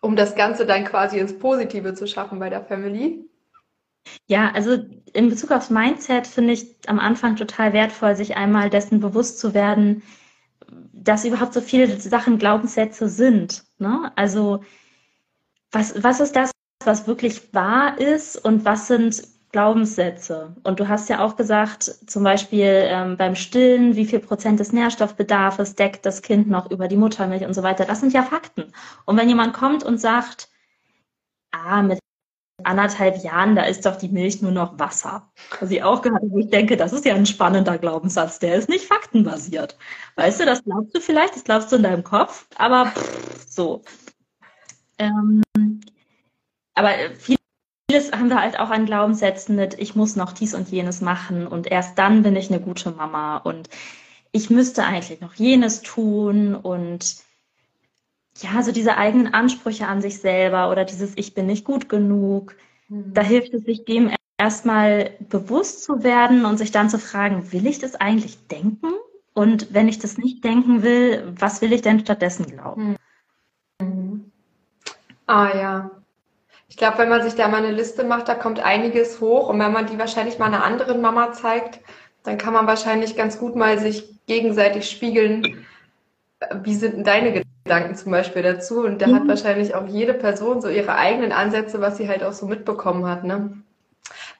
um 0.00 0.16
das 0.16 0.34
Ganze 0.34 0.66
dann 0.66 0.84
quasi 0.84 1.18
ins 1.18 1.38
Positive 1.38 1.94
zu 1.94 2.06
schaffen 2.06 2.38
bei 2.38 2.50
der 2.50 2.64
Family? 2.64 3.24
Ja, 4.26 4.50
also 4.52 4.78
in 5.12 5.28
Bezug 5.28 5.50
aufs 5.52 5.70
Mindset 5.70 6.26
finde 6.26 6.52
ich 6.52 6.76
am 6.86 6.98
Anfang 6.98 7.36
total 7.36 7.72
wertvoll, 7.72 8.16
sich 8.16 8.36
einmal 8.36 8.70
dessen 8.70 9.00
bewusst 9.00 9.38
zu 9.38 9.54
werden, 9.54 10.02
dass 11.06 11.24
überhaupt 11.24 11.54
so 11.54 11.60
viele 11.60 12.00
Sachen 12.00 12.38
Glaubenssätze 12.38 13.08
sind. 13.08 13.64
Ne? 13.78 14.12
Also 14.16 14.60
was, 15.70 16.02
was 16.02 16.20
ist 16.20 16.34
das, 16.36 16.50
was 16.84 17.06
wirklich 17.06 17.54
wahr 17.54 17.98
ist 17.98 18.36
und 18.36 18.64
was 18.64 18.88
sind 18.88 19.22
Glaubenssätze? 19.52 20.56
Und 20.64 20.80
du 20.80 20.88
hast 20.88 21.08
ja 21.08 21.24
auch 21.24 21.36
gesagt, 21.36 21.84
zum 21.84 22.24
Beispiel 22.24 22.84
ähm, 22.88 23.16
beim 23.16 23.36
Stillen, 23.36 23.94
wie 23.96 24.06
viel 24.06 24.18
Prozent 24.20 24.60
des 24.60 24.72
Nährstoffbedarfs 24.72 25.74
deckt 25.76 26.04
das 26.06 26.22
Kind 26.22 26.48
noch 26.48 26.70
über 26.70 26.88
die 26.88 26.96
Muttermilch 26.96 27.44
und 27.44 27.54
so 27.54 27.62
weiter. 27.62 27.84
Das 27.84 28.00
sind 28.00 28.12
ja 28.12 28.22
Fakten. 28.22 28.72
Und 29.04 29.16
wenn 29.16 29.28
jemand 29.28 29.54
kommt 29.54 29.84
und 29.84 29.98
sagt, 29.98 30.48
ah, 31.52 31.82
mit 31.82 31.98
anderthalb 32.62 33.22
Jahren, 33.22 33.54
da 33.54 33.64
ist 33.64 33.84
doch 33.86 33.96
die 33.96 34.08
Milch 34.08 34.42
nur 34.42 34.52
noch 34.52 34.78
Wasser. 34.78 35.30
Was 35.60 35.70
ich 35.70 35.82
auch 35.82 36.02
gehört 36.02 36.22
habe, 36.22 36.40
ich 36.40 36.50
denke, 36.50 36.76
das 36.76 36.92
ist 36.92 37.04
ja 37.04 37.14
ein 37.14 37.26
spannender 37.26 37.78
Glaubenssatz, 37.78 38.38
der 38.38 38.56
ist 38.56 38.68
nicht 38.68 38.86
faktenbasiert. 38.86 39.76
Weißt 40.16 40.40
du, 40.40 40.46
das 40.46 40.64
glaubst 40.64 40.94
du 40.94 41.00
vielleicht, 41.00 41.36
das 41.36 41.44
glaubst 41.44 41.70
du 41.70 41.76
in 41.76 41.82
deinem 41.82 42.04
Kopf, 42.04 42.46
aber 42.56 42.86
pff, 42.86 43.46
so. 43.48 43.82
Ähm, 44.98 45.42
aber 46.74 46.92
vieles 47.18 48.12
haben 48.12 48.28
wir 48.28 48.40
halt 48.40 48.58
auch 48.58 48.70
an 48.70 48.86
Glaubenssätzen 48.86 49.56
mit, 49.56 49.78
ich 49.78 49.94
muss 49.94 50.16
noch 50.16 50.32
dies 50.32 50.54
und 50.54 50.68
jenes 50.68 51.00
machen 51.00 51.46
und 51.46 51.66
erst 51.66 51.98
dann 51.98 52.22
bin 52.22 52.36
ich 52.36 52.50
eine 52.50 52.60
gute 52.60 52.90
Mama 52.90 53.36
und 53.38 53.68
ich 54.32 54.50
müsste 54.50 54.84
eigentlich 54.84 55.20
noch 55.20 55.34
jenes 55.34 55.82
tun 55.82 56.54
und 56.54 57.25
ja, 58.42 58.62
so 58.62 58.72
diese 58.72 58.96
eigenen 58.96 59.32
Ansprüche 59.32 59.86
an 59.86 60.00
sich 60.00 60.20
selber 60.20 60.70
oder 60.70 60.84
dieses 60.84 61.12
Ich 61.16 61.34
bin 61.34 61.46
nicht 61.46 61.64
gut 61.64 61.88
genug. 61.88 62.54
Mhm. 62.88 63.14
Da 63.14 63.22
hilft 63.22 63.54
es 63.54 63.64
sich 63.64 63.84
dem 63.84 64.10
erstmal 64.38 65.12
bewusst 65.20 65.84
zu 65.84 66.02
werden 66.02 66.44
und 66.44 66.58
sich 66.58 66.70
dann 66.70 66.90
zu 66.90 66.98
fragen, 66.98 67.52
will 67.52 67.66
ich 67.66 67.78
das 67.78 67.94
eigentlich 67.94 68.46
denken? 68.48 68.92
Und 69.32 69.72
wenn 69.74 69.88
ich 69.88 69.98
das 69.98 70.18
nicht 70.18 70.44
denken 70.44 70.82
will, 70.82 71.32
was 71.38 71.60
will 71.60 71.72
ich 71.72 71.82
denn 71.82 72.00
stattdessen 72.00 72.46
glauben? 72.46 72.96
Mhm. 73.80 74.30
Ah 75.26 75.56
ja. 75.56 75.90
Ich 76.68 76.76
glaube, 76.76 76.98
wenn 76.98 77.08
man 77.08 77.22
sich 77.22 77.34
da 77.34 77.48
mal 77.48 77.64
eine 77.64 77.72
Liste 77.72 78.04
macht, 78.04 78.28
da 78.28 78.34
kommt 78.34 78.60
einiges 78.60 79.20
hoch. 79.20 79.48
Und 79.48 79.58
wenn 79.58 79.72
man 79.72 79.86
die 79.86 79.98
wahrscheinlich 79.98 80.38
mal 80.38 80.46
einer 80.46 80.64
anderen 80.64 81.00
Mama 81.00 81.32
zeigt, 81.32 81.80
dann 82.22 82.38
kann 82.38 82.52
man 82.52 82.66
wahrscheinlich 82.66 83.16
ganz 83.16 83.38
gut 83.38 83.56
mal 83.56 83.78
sich 83.78 84.08
gegenseitig 84.26 84.90
spiegeln, 84.90 85.66
wie 86.62 86.74
sind 86.74 86.96
denn 86.96 87.04
deine 87.04 87.28
Gedanken 87.28 87.55
zum 87.94 88.12
Beispiel 88.12 88.42
dazu? 88.42 88.84
Und 88.84 89.02
da 89.02 89.06
mhm. 89.06 89.14
hat 89.16 89.28
wahrscheinlich 89.28 89.74
auch 89.74 89.86
jede 89.86 90.14
Person 90.14 90.60
so 90.60 90.68
ihre 90.68 90.96
eigenen 90.96 91.32
Ansätze, 91.32 91.80
was 91.80 91.96
sie 91.96 92.08
halt 92.08 92.22
auch 92.22 92.32
so 92.32 92.46
mitbekommen 92.46 93.06
hat, 93.06 93.24
ne? 93.24 93.52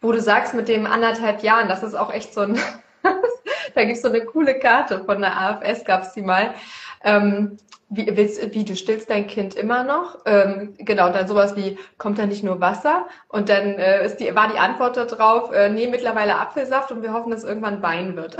Wo 0.00 0.12
du 0.12 0.20
sagst 0.20 0.54
mit 0.54 0.68
dem 0.68 0.86
anderthalb 0.86 1.42
Jahren, 1.42 1.68
das 1.68 1.82
ist 1.82 1.94
auch 1.94 2.12
echt 2.12 2.34
so 2.34 2.42
ein, 2.42 2.58
da 3.74 3.84
gibt's 3.84 4.02
so 4.02 4.08
eine 4.08 4.24
coole 4.24 4.58
Karte 4.58 5.04
von 5.04 5.20
der 5.20 5.38
AFS, 5.38 5.84
gab's 5.84 6.12
die 6.12 6.22
mal. 6.22 6.54
Ähm, 7.02 7.58
wie, 7.88 8.16
willst, 8.16 8.52
wie, 8.52 8.64
du 8.64 8.74
stillst 8.74 9.10
dein 9.10 9.26
Kind 9.26 9.54
immer 9.54 9.84
noch? 9.84 10.18
Ähm, 10.26 10.74
genau, 10.78 11.10
dann 11.12 11.28
sowas 11.28 11.54
wie, 11.56 11.78
kommt 11.98 12.18
da 12.18 12.26
nicht 12.26 12.42
nur 12.42 12.60
Wasser? 12.60 13.06
Und 13.28 13.48
dann 13.48 13.74
äh, 13.74 14.04
ist 14.04 14.16
die, 14.16 14.34
war 14.34 14.48
die 14.48 14.58
Antwort 14.58 14.96
darauf, 14.96 15.52
äh, 15.52 15.68
nee, 15.68 15.86
mittlerweile 15.86 16.36
Apfelsaft 16.36 16.90
und 16.90 17.02
wir 17.02 17.12
hoffen, 17.12 17.30
dass 17.30 17.44
irgendwann 17.44 17.82
Wein 17.82 18.16
wird. 18.16 18.36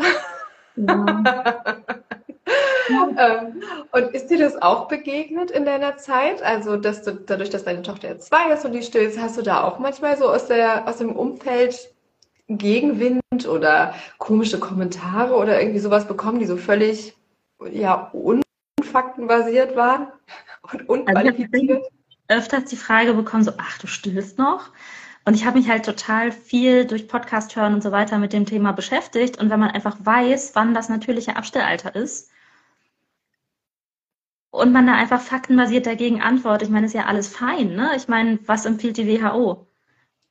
Ja. 0.76 1.07
ähm, 3.19 3.62
und 3.93 4.15
ist 4.15 4.29
dir 4.29 4.38
das 4.38 4.61
auch 4.61 4.88
begegnet 4.88 5.50
in 5.50 5.65
deiner 5.65 5.97
Zeit? 5.97 6.43
Also, 6.43 6.76
dass 6.76 7.03
du 7.03 7.15
dadurch, 7.15 7.50
dass 7.50 7.65
deine 7.65 7.83
Tochter 7.83 8.09
jetzt 8.09 8.29
zwei 8.29 8.53
ist 8.53 8.65
und 8.65 8.73
die 8.73 8.83
stillst, 8.83 9.19
hast 9.21 9.37
du 9.37 9.43
da 9.43 9.65
auch 9.65 9.79
manchmal 9.79 10.17
so 10.17 10.29
aus 10.29 10.47
der 10.47 10.87
aus 10.87 10.99
dem 10.99 11.12
Umfeld 11.12 11.93
Gegenwind 12.49 13.49
oder 13.49 13.95
komische 14.19 14.61
Kommentare 14.61 15.35
oder 15.35 15.61
irgendwie 15.61 15.81
sowas 15.81 16.07
bekommen, 16.07 16.38
die 16.38 16.47
so 16.47 16.57
völlig 16.57 17.17
ja 17.73 18.12
unfaktenbasiert 18.12 19.75
waren 19.75 20.09
und 20.73 20.88
unqualifiziert? 20.88 21.83
Also 21.83 21.88
öfters 22.29 22.65
die 22.67 22.76
Frage 22.76 23.15
bekommen, 23.15 23.45
so, 23.45 23.53
ach, 23.59 23.79
du 23.79 23.87
stillst 23.87 24.38
noch? 24.38 24.71
Und 25.26 25.35
ich 25.35 25.45
habe 25.45 25.59
mich 25.59 25.68
halt 25.68 25.85
total 25.85 26.33
viel 26.33 26.87
durch 26.87 27.09
Podcast 27.09 27.54
hören 27.56 27.75
und 27.75 27.83
so 27.83 27.92
weiter 27.92 28.16
mit 28.16 28.33
dem 28.33 28.47
Thema 28.47 28.73
beschäftigt. 28.73 29.38
Und 29.38 29.50
wenn 29.50 29.61
man 29.61 29.71
einfach 29.71 29.97
weiß, 30.00 30.54
wann 30.54 30.73
das 30.73 30.88
natürliche 30.88 31.37
Abstellalter 31.37 31.95
ist, 31.95 32.30
und 34.56 34.73
man 34.73 34.87
da 34.87 34.95
einfach 34.95 35.21
faktenbasiert 35.21 35.87
dagegen 35.87 36.23
antwortet. 36.23 36.68
Ich 36.68 36.73
meine, 36.73 36.87
ist 36.87 36.95
ja 36.95 37.04
alles 37.06 37.28
fein, 37.28 37.75
ne? 37.75 37.92
Ich 37.97 38.09
meine, 38.09 38.38
was 38.47 38.64
empfiehlt 38.64 38.97
die 38.97 39.06
WHO? 39.06 39.66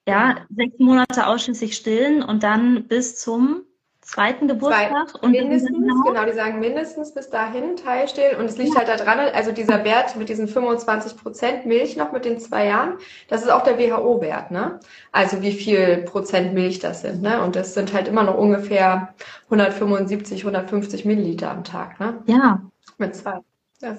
Ja, 0.08 0.46
sechs 0.50 0.80
Monate 0.80 1.28
ausschließlich 1.28 1.76
stillen 1.76 2.24
und 2.24 2.44
dann 2.44 2.88
bis 2.88 3.20
zum 3.20 3.64
zweiten 4.06 4.48
Geburtstag. 4.48 5.10
Zwei, 5.10 5.20
und 5.20 5.32
mindestens, 5.32 5.78
genau, 5.78 6.26
die 6.26 6.34
sagen 6.34 6.60
mindestens 6.60 7.14
bis 7.14 7.30
dahin 7.30 7.76
teilstillen. 7.76 8.40
Und 8.40 8.46
es 8.46 8.58
liegt 8.58 8.76
ja. 8.76 8.86
halt 8.86 9.00
daran, 9.00 9.20
also 9.34 9.52
dieser 9.52 9.84
Wert 9.84 10.16
mit 10.16 10.30
diesen 10.30 10.48
25 10.48 11.18
Prozent 11.18 11.66
Milch 11.66 11.98
noch 11.98 12.12
mit 12.12 12.24
den 12.24 12.40
zwei 12.40 12.68
Jahren, 12.68 12.94
das 13.28 13.42
ist 13.42 13.50
auch 13.50 13.64
der 13.64 13.78
WHO-Wert, 13.78 14.52
ne? 14.52 14.80
Also 15.12 15.42
wie 15.42 15.52
viel 15.52 16.04
Prozent 16.04 16.54
Milch 16.54 16.80
das 16.80 17.02
sind, 17.02 17.22
ne? 17.22 17.44
Und 17.44 17.56
das 17.56 17.74
sind 17.74 17.94
halt 17.94 18.08
immer 18.08 18.24
noch 18.24 18.38
ungefähr 18.38 19.14
175, 19.46 20.42
150 20.42 21.06
Milliliter 21.06 21.52
am 21.52 21.64
Tag, 21.64 22.00
ne? 22.00 22.20
Ja. 22.28 22.62
Mit 22.98 23.16
zwei. 23.16 23.40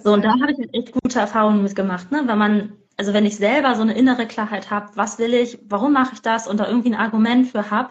So, 0.02 0.12
und 0.12 0.24
da 0.24 0.30
habe 0.30 0.52
ich 0.52 0.58
halt 0.58 0.74
echt 0.74 0.92
gute 0.92 1.18
Erfahrungen 1.18 1.62
mitgemacht, 1.62 2.10
ne? 2.12 2.22
Wenn 2.26 2.38
man, 2.38 2.72
also 2.96 3.12
wenn 3.12 3.26
ich 3.26 3.36
selber 3.36 3.74
so 3.74 3.82
eine 3.82 3.96
innere 3.96 4.26
Klarheit 4.26 4.70
habe, 4.70 4.90
was 4.94 5.18
will 5.18 5.34
ich, 5.34 5.58
warum 5.68 5.92
mache 5.92 6.14
ich 6.14 6.22
das 6.22 6.46
und 6.46 6.60
da 6.60 6.68
irgendwie 6.68 6.90
ein 6.90 7.00
Argument 7.00 7.48
für 7.48 7.70
habe 7.70 7.90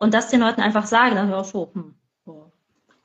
und 0.00 0.14
das 0.14 0.28
den 0.28 0.40
Leuten 0.40 0.60
einfach 0.60 0.86
sage, 0.86 1.14
dann 1.14 1.28
höre 1.28 1.42
ich 1.42 1.46
so, 1.46 1.70
hm, 1.72 1.94
so. 2.24 2.50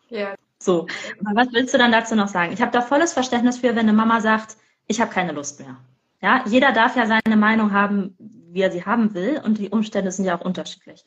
Ja. 0.10 0.34
So. 0.58 0.88
Aber 1.24 1.36
was 1.42 1.54
willst 1.54 1.74
du 1.74 1.78
dann 1.78 1.92
dazu 1.92 2.16
noch 2.16 2.30
sagen? 2.30 2.54
Ich 2.54 2.62
habe 2.62 2.72
da 2.72 2.82
volles 2.82 3.14
Verständnis 3.14 3.60
für, 3.60 3.70
wenn 3.70 3.80
eine 3.80 3.94
Mama 3.94 4.22
sagt, 4.22 4.58
ich 4.88 5.00
habe 5.00 5.12
keine 5.12 5.34
Lust 5.34 5.60
mehr. 5.60 5.78
Ja, 6.22 6.44
jeder 6.48 6.72
darf 6.72 6.96
ja 6.96 7.06
seine 7.06 7.36
Meinung 7.36 7.72
haben, 7.72 8.16
wie 8.18 8.62
er 8.62 8.72
sie 8.72 8.86
haben 8.86 9.14
will 9.14 9.42
und 9.44 9.60
die 9.60 9.70
Umstände 9.70 10.12
sind 10.12 10.26
ja 10.26 10.40
auch 10.40 10.46
unterschiedlich. 10.46 11.06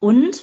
Und 0.00 0.42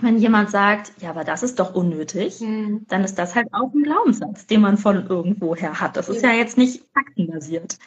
wenn 0.00 0.18
jemand 0.18 0.50
sagt, 0.50 0.92
ja, 1.00 1.10
aber 1.10 1.24
das 1.24 1.42
ist 1.42 1.58
doch 1.58 1.74
unnötig, 1.74 2.40
mhm. 2.40 2.84
dann 2.88 3.04
ist 3.04 3.14
das 3.14 3.34
halt 3.34 3.48
auch 3.52 3.72
ein 3.72 3.84
Glaubenssatz, 3.84 4.46
den 4.46 4.60
man 4.60 4.76
von 4.76 5.06
irgendwoher 5.06 5.80
hat. 5.80 5.96
Das 5.96 6.08
ist 6.08 6.22
ja 6.22 6.32
jetzt 6.32 6.58
nicht 6.58 6.82
faktenbasiert. 6.92 7.78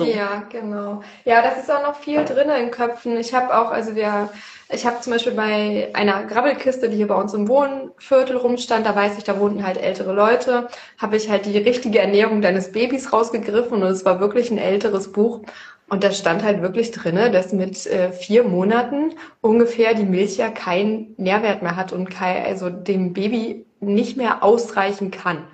So. 0.00 0.10
Ja, 0.10 0.44
genau. 0.48 1.02
Ja, 1.24 1.42
das 1.42 1.58
ist 1.58 1.70
auch 1.70 1.82
noch 1.82 1.96
viel 1.96 2.24
drin 2.24 2.48
in 2.48 2.70
Köpfen. 2.70 3.16
Ich 3.16 3.34
habe 3.34 3.56
auch, 3.56 3.70
also 3.70 3.94
wir, 3.94 4.30
ich 4.70 4.86
habe 4.86 5.00
zum 5.00 5.12
Beispiel 5.12 5.32
bei 5.32 5.90
einer 5.92 6.24
Grabbelkiste, 6.24 6.88
die 6.88 6.96
hier 6.96 7.08
bei 7.08 7.14
uns 7.14 7.34
im 7.34 7.48
Wohnviertel 7.48 8.36
rumstand, 8.36 8.86
da 8.86 8.94
weiß 8.96 9.18
ich, 9.18 9.24
da 9.24 9.38
wohnten 9.38 9.66
halt 9.66 9.76
ältere 9.76 10.12
Leute, 10.12 10.68
habe 10.98 11.16
ich 11.16 11.28
halt 11.28 11.46
die 11.46 11.58
richtige 11.58 11.98
Ernährung 11.98 12.40
deines 12.40 12.72
Babys 12.72 13.12
rausgegriffen 13.12 13.82
und 13.82 13.88
es 13.88 14.04
war 14.04 14.20
wirklich 14.20 14.50
ein 14.50 14.58
älteres 14.58 15.12
Buch. 15.12 15.42
Und 15.88 16.04
da 16.04 16.12
stand 16.12 16.44
halt 16.44 16.62
wirklich 16.62 16.92
drinne, 16.92 17.32
dass 17.32 17.52
mit 17.52 17.84
äh, 17.86 18.12
vier 18.12 18.44
Monaten 18.44 19.14
ungefähr 19.40 19.92
die 19.92 20.04
Milch 20.04 20.36
ja 20.36 20.48
keinen 20.48 21.14
Nährwert 21.16 21.62
mehr 21.62 21.74
hat 21.74 21.92
und 21.92 22.08
kein, 22.08 22.44
also 22.44 22.70
dem 22.70 23.12
Baby 23.12 23.66
nicht 23.80 24.16
mehr 24.16 24.44
ausreichen 24.44 25.10
kann. 25.10 25.44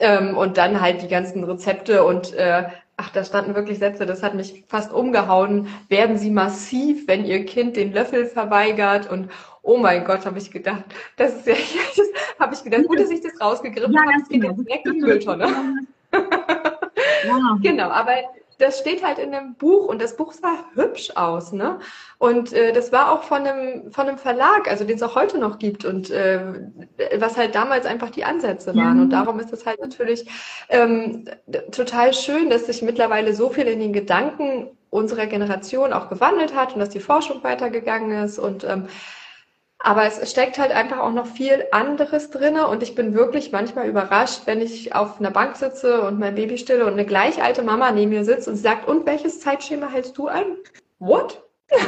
Ähm, 0.00 0.36
und 0.36 0.56
dann 0.56 0.80
halt 0.80 1.02
die 1.02 1.08
ganzen 1.08 1.44
Rezepte 1.44 2.04
und 2.04 2.32
äh, 2.34 2.64
ach, 2.96 3.10
da 3.10 3.24
standen 3.24 3.54
wirklich 3.54 3.78
Sätze, 3.78 4.06
das 4.06 4.22
hat 4.22 4.34
mich 4.34 4.64
fast 4.68 4.92
umgehauen. 4.92 5.68
Werden 5.88 6.18
Sie 6.18 6.30
massiv, 6.30 7.06
wenn 7.06 7.24
Ihr 7.24 7.44
Kind 7.44 7.76
den 7.76 7.92
Löffel 7.92 8.26
verweigert 8.26 9.10
und 9.10 9.30
oh 9.62 9.76
mein 9.76 10.04
Gott, 10.04 10.26
habe 10.26 10.38
ich 10.38 10.50
gedacht, 10.50 10.84
das 11.16 11.34
ist 11.34 11.46
ja, 11.46 11.54
habe 12.38 12.54
ich 12.54 12.64
gedacht, 12.64 12.86
gut, 12.86 12.98
dass 12.98 13.10
ich 13.10 13.20
das 13.20 13.40
rausgegriffen 13.40 13.92
ja, 13.92 14.00
habe, 14.02 14.12
das 14.18 14.28
geht 14.28 14.40
genau. 14.40 14.54
jetzt 14.54 14.66
direkt 14.66 14.86
in 14.86 14.94
die 14.94 15.00
Mülltonne. 15.00 15.48
Ja. 16.12 17.58
genau, 17.62 17.90
aber 17.90 18.12
das 18.60 18.78
steht 18.78 19.04
halt 19.04 19.18
in 19.18 19.34
einem 19.34 19.54
Buch 19.54 19.86
und 19.86 20.00
das 20.00 20.16
Buch 20.16 20.32
sah 20.32 20.64
hübsch 20.74 21.10
aus, 21.14 21.52
ne? 21.52 21.78
Und 22.18 22.52
äh, 22.52 22.72
das 22.72 22.92
war 22.92 23.12
auch 23.12 23.22
von 23.22 23.46
einem, 23.46 23.90
von 23.92 24.08
einem 24.08 24.18
Verlag, 24.18 24.70
also 24.70 24.84
den 24.84 24.96
es 24.96 25.02
auch 25.02 25.14
heute 25.14 25.38
noch 25.38 25.58
gibt 25.58 25.84
und 25.84 26.10
äh, 26.10 26.40
was 27.16 27.36
halt 27.36 27.54
damals 27.54 27.86
einfach 27.86 28.10
die 28.10 28.24
Ansätze 28.24 28.74
waren. 28.76 28.96
Mhm. 28.96 29.02
Und 29.04 29.10
darum 29.10 29.40
ist 29.40 29.52
es 29.52 29.66
halt 29.66 29.80
natürlich 29.80 30.26
ähm, 30.68 31.24
total 31.72 32.12
schön, 32.12 32.50
dass 32.50 32.66
sich 32.66 32.82
mittlerweile 32.82 33.34
so 33.34 33.48
viel 33.48 33.66
in 33.66 33.80
den 33.80 33.92
Gedanken 33.92 34.68
unserer 34.90 35.26
Generation 35.26 35.92
auch 35.92 36.08
gewandelt 36.08 36.54
hat 36.54 36.74
und 36.74 36.80
dass 36.80 36.90
die 36.90 37.00
Forschung 37.00 37.42
weitergegangen 37.42 38.24
ist 38.24 38.38
und 38.38 38.64
ähm, 38.64 38.88
aber 39.82 40.04
es 40.04 40.30
steckt 40.30 40.58
halt 40.58 40.72
einfach 40.72 40.98
auch 40.98 41.12
noch 41.12 41.26
viel 41.26 41.64
anderes 41.72 42.30
drinne 42.30 42.68
und 42.68 42.82
ich 42.82 42.94
bin 42.94 43.14
wirklich 43.14 43.50
manchmal 43.50 43.88
überrascht, 43.88 44.42
wenn 44.44 44.60
ich 44.60 44.94
auf 44.94 45.18
einer 45.18 45.30
Bank 45.30 45.56
sitze 45.56 46.02
und 46.02 46.18
mein 46.18 46.34
Baby 46.34 46.58
stille 46.58 46.84
und 46.84 46.92
eine 46.92 47.06
gleich 47.06 47.42
alte 47.42 47.62
Mama 47.62 47.90
neben 47.90 48.10
mir 48.10 48.24
sitzt 48.24 48.46
und 48.46 48.56
sagt, 48.56 48.86
und 48.86 49.06
welches 49.06 49.40
Zeitschema 49.40 49.88
hältst 49.88 50.18
du 50.18 50.28
ein? 50.28 50.56
What? 50.98 51.42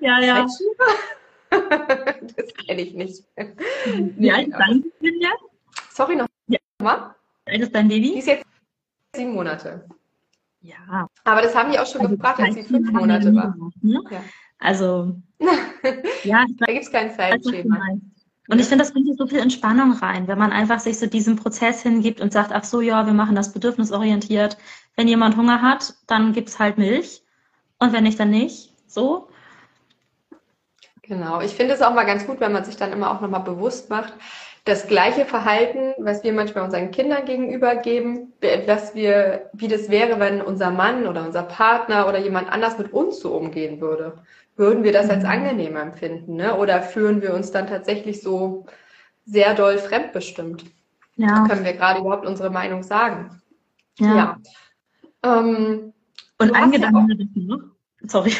ja, 0.00 0.20
ja. 0.20 0.46
das 1.50 2.54
kenne 2.66 2.82
ich 2.82 2.94
nicht. 2.94 3.24
Wie 3.86 4.32
alt 4.32 4.48
ist 4.48 4.58
dein 4.58 4.84
Baby 5.00 5.26
Sorry, 5.90 6.16
noch 6.16 6.26
ja. 6.48 6.58
mal. 6.82 7.14
Wie 7.46 7.52
alt 7.52 7.62
ist 7.62 7.74
dein 7.74 7.86
Baby? 7.86 8.12
Die 8.12 8.18
ist 8.18 8.26
jetzt 8.26 8.44
sieben 9.14 9.32
Monate. 9.32 9.86
Ja. 10.62 11.08
Aber 11.24 11.42
das 11.42 11.54
haben 11.54 11.70
die 11.70 11.78
auch 11.78 11.86
schon 11.86 12.00
also 12.00 12.16
gefragt, 12.16 12.40
als 12.40 12.54
sie 12.54 12.64
fünf 12.64 12.90
Monate 12.90 13.34
war. 13.34 13.54
Ne? 13.80 14.02
Ja. 14.10 14.24
Also, 14.58 15.16
ja. 16.24 16.44
da 16.58 16.66
gibt 16.66 16.84
es 16.84 16.92
kein 16.92 17.14
Zeitschema. 17.14 17.78
Und 18.48 18.58
ich 18.58 18.66
finde, 18.66 18.82
das 18.82 18.92
bringt 18.92 19.16
so 19.16 19.26
viel 19.28 19.38
Entspannung 19.38 19.92
rein, 19.92 20.26
wenn 20.26 20.38
man 20.38 20.50
einfach 20.50 20.80
sich 20.80 20.98
so 20.98 21.06
diesem 21.06 21.36
Prozess 21.36 21.82
hingibt 21.82 22.20
und 22.20 22.32
sagt, 22.32 22.50
ach 22.52 22.64
so, 22.64 22.80
ja, 22.80 23.06
wir 23.06 23.12
machen 23.12 23.36
das 23.36 23.52
bedürfnisorientiert. 23.52 24.56
Wenn 24.96 25.06
jemand 25.06 25.36
Hunger 25.36 25.62
hat, 25.62 25.94
dann 26.08 26.32
gibt 26.32 26.48
es 26.48 26.58
halt 26.58 26.76
Milch. 26.76 27.22
Und 27.78 27.92
wenn 27.92 28.02
nicht, 28.02 28.18
dann 28.18 28.30
nicht. 28.30 28.74
So. 28.88 29.28
Genau. 31.02 31.40
Ich 31.40 31.52
finde 31.52 31.74
es 31.74 31.82
auch 31.82 31.94
mal 31.94 32.04
ganz 32.04 32.26
gut, 32.26 32.40
wenn 32.40 32.52
man 32.52 32.64
sich 32.64 32.76
dann 32.76 32.92
immer 32.92 33.12
auch 33.12 33.20
nochmal 33.20 33.42
bewusst 33.42 33.88
macht, 33.88 34.14
das 34.64 34.86
gleiche 34.86 35.24
Verhalten, 35.24 35.94
was 35.98 36.22
wir 36.22 36.32
manchmal 36.32 36.64
unseren 36.64 36.90
Kindern 36.90 37.24
gegenüber 37.24 37.76
geben, 37.76 38.32
was 38.66 38.94
wir, 38.94 39.50
wie 39.54 39.68
das 39.68 39.88
wäre, 39.88 40.20
wenn 40.20 40.42
unser 40.42 40.70
Mann 40.70 41.06
oder 41.06 41.24
unser 41.24 41.42
Partner 41.42 42.08
oder 42.08 42.18
jemand 42.18 42.50
anders 42.50 42.78
mit 42.78 42.92
uns 42.92 43.20
so 43.20 43.34
umgehen 43.34 43.80
würde 43.80 44.18
würden 44.60 44.84
wir 44.84 44.92
das 44.92 45.08
als 45.10 45.24
mhm. 45.24 45.30
angenehm 45.30 45.76
empfinden, 45.76 46.36
ne? 46.36 46.56
Oder 46.56 46.82
fühlen 46.82 47.22
wir 47.22 47.34
uns 47.34 47.50
dann 47.50 47.66
tatsächlich 47.66 48.20
so 48.20 48.66
sehr 49.24 49.54
doll 49.54 49.78
fremdbestimmt? 49.78 50.66
Ja. 51.16 51.46
Können 51.48 51.64
wir 51.64 51.72
gerade 51.72 52.00
überhaupt 52.00 52.26
unsere 52.26 52.50
Meinung 52.50 52.82
sagen? 52.82 53.40
Ja. 53.98 54.14
ja. 54.14 54.38
Ähm, 55.22 55.92
und 56.38 56.54
ein 56.54 56.70
Gedanke 56.70 57.14
ja 57.14 57.40
noch. 57.40 57.58
Sorry. 58.06 58.32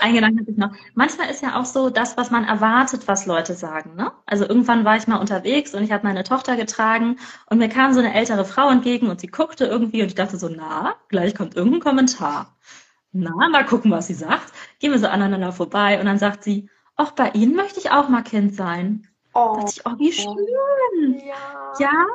Ein 0.00 0.14
Gedanke 0.14 0.40
hatte 0.40 0.50
ich 0.50 0.56
noch. 0.56 0.72
Manchmal 0.94 1.30
ist 1.30 1.42
ja 1.42 1.60
auch 1.60 1.64
so 1.64 1.90
das, 1.90 2.16
was 2.16 2.30
man 2.30 2.44
erwartet, 2.44 3.08
was 3.08 3.26
Leute 3.26 3.54
sagen. 3.54 3.94
Ne? 3.96 4.12
Also 4.26 4.46
irgendwann 4.46 4.84
war 4.84 4.96
ich 4.96 5.06
mal 5.06 5.16
unterwegs 5.16 5.74
und 5.74 5.82
ich 5.82 5.92
habe 5.92 6.06
meine 6.06 6.24
Tochter 6.24 6.56
getragen 6.56 7.16
und 7.48 7.58
mir 7.58 7.68
kam 7.68 7.92
so 7.92 8.00
eine 8.00 8.14
ältere 8.14 8.44
Frau 8.44 8.70
entgegen 8.70 9.08
und 9.08 9.20
sie 9.20 9.28
guckte 9.28 9.66
irgendwie 9.66 10.02
und 10.02 10.08
ich 10.08 10.14
dachte 10.14 10.36
so, 10.36 10.48
na, 10.48 10.94
gleich 11.08 11.34
kommt 11.34 11.56
irgendein 11.56 11.80
Kommentar. 11.80 12.56
Na, 13.12 13.48
mal 13.48 13.66
gucken, 13.66 13.90
was 13.90 14.06
sie 14.06 14.14
sagt. 14.14 14.52
Gehen 14.78 14.92
wir 14.92 14.98
so 14.98 15.06
aneinander 15.06 15.52
vorbei 15.52 16.00
und 16.00 16.06
dann 16.06 16.18
sagt 16.18 16.44
sie, 16.44 16.68
ach, 16.96 17.12
bei 17.12 17.30
Ihnen 17.30 17.54
möchte 17.54 17.78
ich 17.78 17.90
auch 17.90 18.08
mal 18.08 18.22
Kind 18.22 18.54
sein. 18.54 19.06
Oh, 19.34 19.54
da 19.56 19.60
dachte 19.60 19.72
ich, 19.74 19.86
oh, 19.86 19.98
wie 19.98 20.12
schön. 20.12 21.22
Ja. 21.26 21.72
ja. 21.78 22.06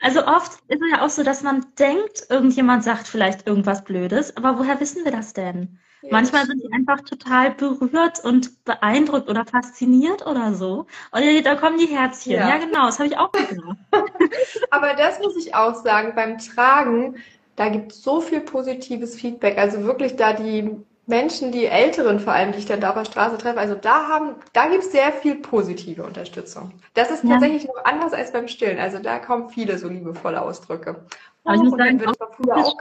Also 0.00 0.26
oft 0.26 0.52
ist 0.68 0.80
es 0.82 0.90
ja 0.90 1.04
auch 1.04 1.10
so, 1.10 1.22
dass 1.22 1.42
man 1.42 1.66
denkt, 1.78 2.26
irgendjemand 2.30 2.84
sagt 2.84 3.06
vielleicht 3.06 3.46
irgendwas 3.46 3.84
Blödes, 3.84 4.36
aber 4.36 4.58
woher 4.58 4.80
wissen 4.80 5.04
wir 5.04 5.12
das 5.12 5.34
denn? 5.34 5.78
Ja, 6.02 6.08
Manchmal 6.12 6.46
sind 6.46 6.62
die 6.62 6.72
einfach 6.72 7.02
total 7.02 7.50
berührt 7.50 8.24
und 8.24 8.64
beeindruckt 8.64 9.28
oder 9.28 9.44
fasziniert 9.44 10.26
oder 10.26 10.54
so. 10.54 10.86
Und 11.12 11.44
da 11.44 11.56
kommen 11.56 11.78
die 11.78 11.86
Herzchen. 11.86 12.32
Ja, 12.32 12.48
ja 12.48 12.58
genau, 12.58 12.86
das 12.86 12.98
habe 12.98 13.08
ich 13.08 13.18
auch 13.18 13.30
gedacht. 13.32 13.76
aber 14.70 14.94
das 14.94 15.18
muss 15.20 15.36
ich 15.36 15.54
auch 15.54 15.74
sagen, 15.74 16.12
beim 16.14 16.38
Tragen, 16.38 17.16
da 17.56 17.68
gibt 17.68 17.92
es 17.92 18.02
so 18.02 18.20
viel 18.20 18.40
positives 18.40 19.14
Feedback. 19.14 19.58
Also 19.58 19.84
wirklich 19.84 20.16
da 20.16 20.32
die 20.32 20.70
Menschen, 21.06 21.52
die 21.52 21.66
Älteren 21.66 22.20
vor 22.20 22.32
allem, 22.32 22.52
die 22.52 22.58
ich 22.58 22.66
dann 22.66 22.80
da 22.80 22.90
auf 22.90 22.94
der 22.94 23.04
Straße 23.04 23.36
treffe, 23.36 23.58
also 23.58 23.74
da 23.74 24.08
haben, 24.08 24.36
da 24.54 24.68
gibt 24.68 24.84
es 24.84 24.92
sehr 24.92 25.12
viel 25.12 25.34
positive 25.34 26.04
Unterstützung. 26.04 26.72
Das 26.94 27.10
ist 27.10 27.24
ja. 27.24 27.30
tatsächlich 27.30 27.66
noch 27.66 27.84
anders 27.84 28.14
als 28.14 28.32
beim 28.32 28.48
Stillen. 28.48 28.78
Also 28.78 29.00
da 29.00 29.18
kommen 29.18 29.50
viele 29.50 29.76
so 29.76 29.88
liebevolle 29.88 30.40
Ausdrücke. 30.40 31.04
Aber 31.44 31.54
ich 31.54 31.62
muss 31.62 31.76
sagen, 31.76 32.02
auch 32.06 32.76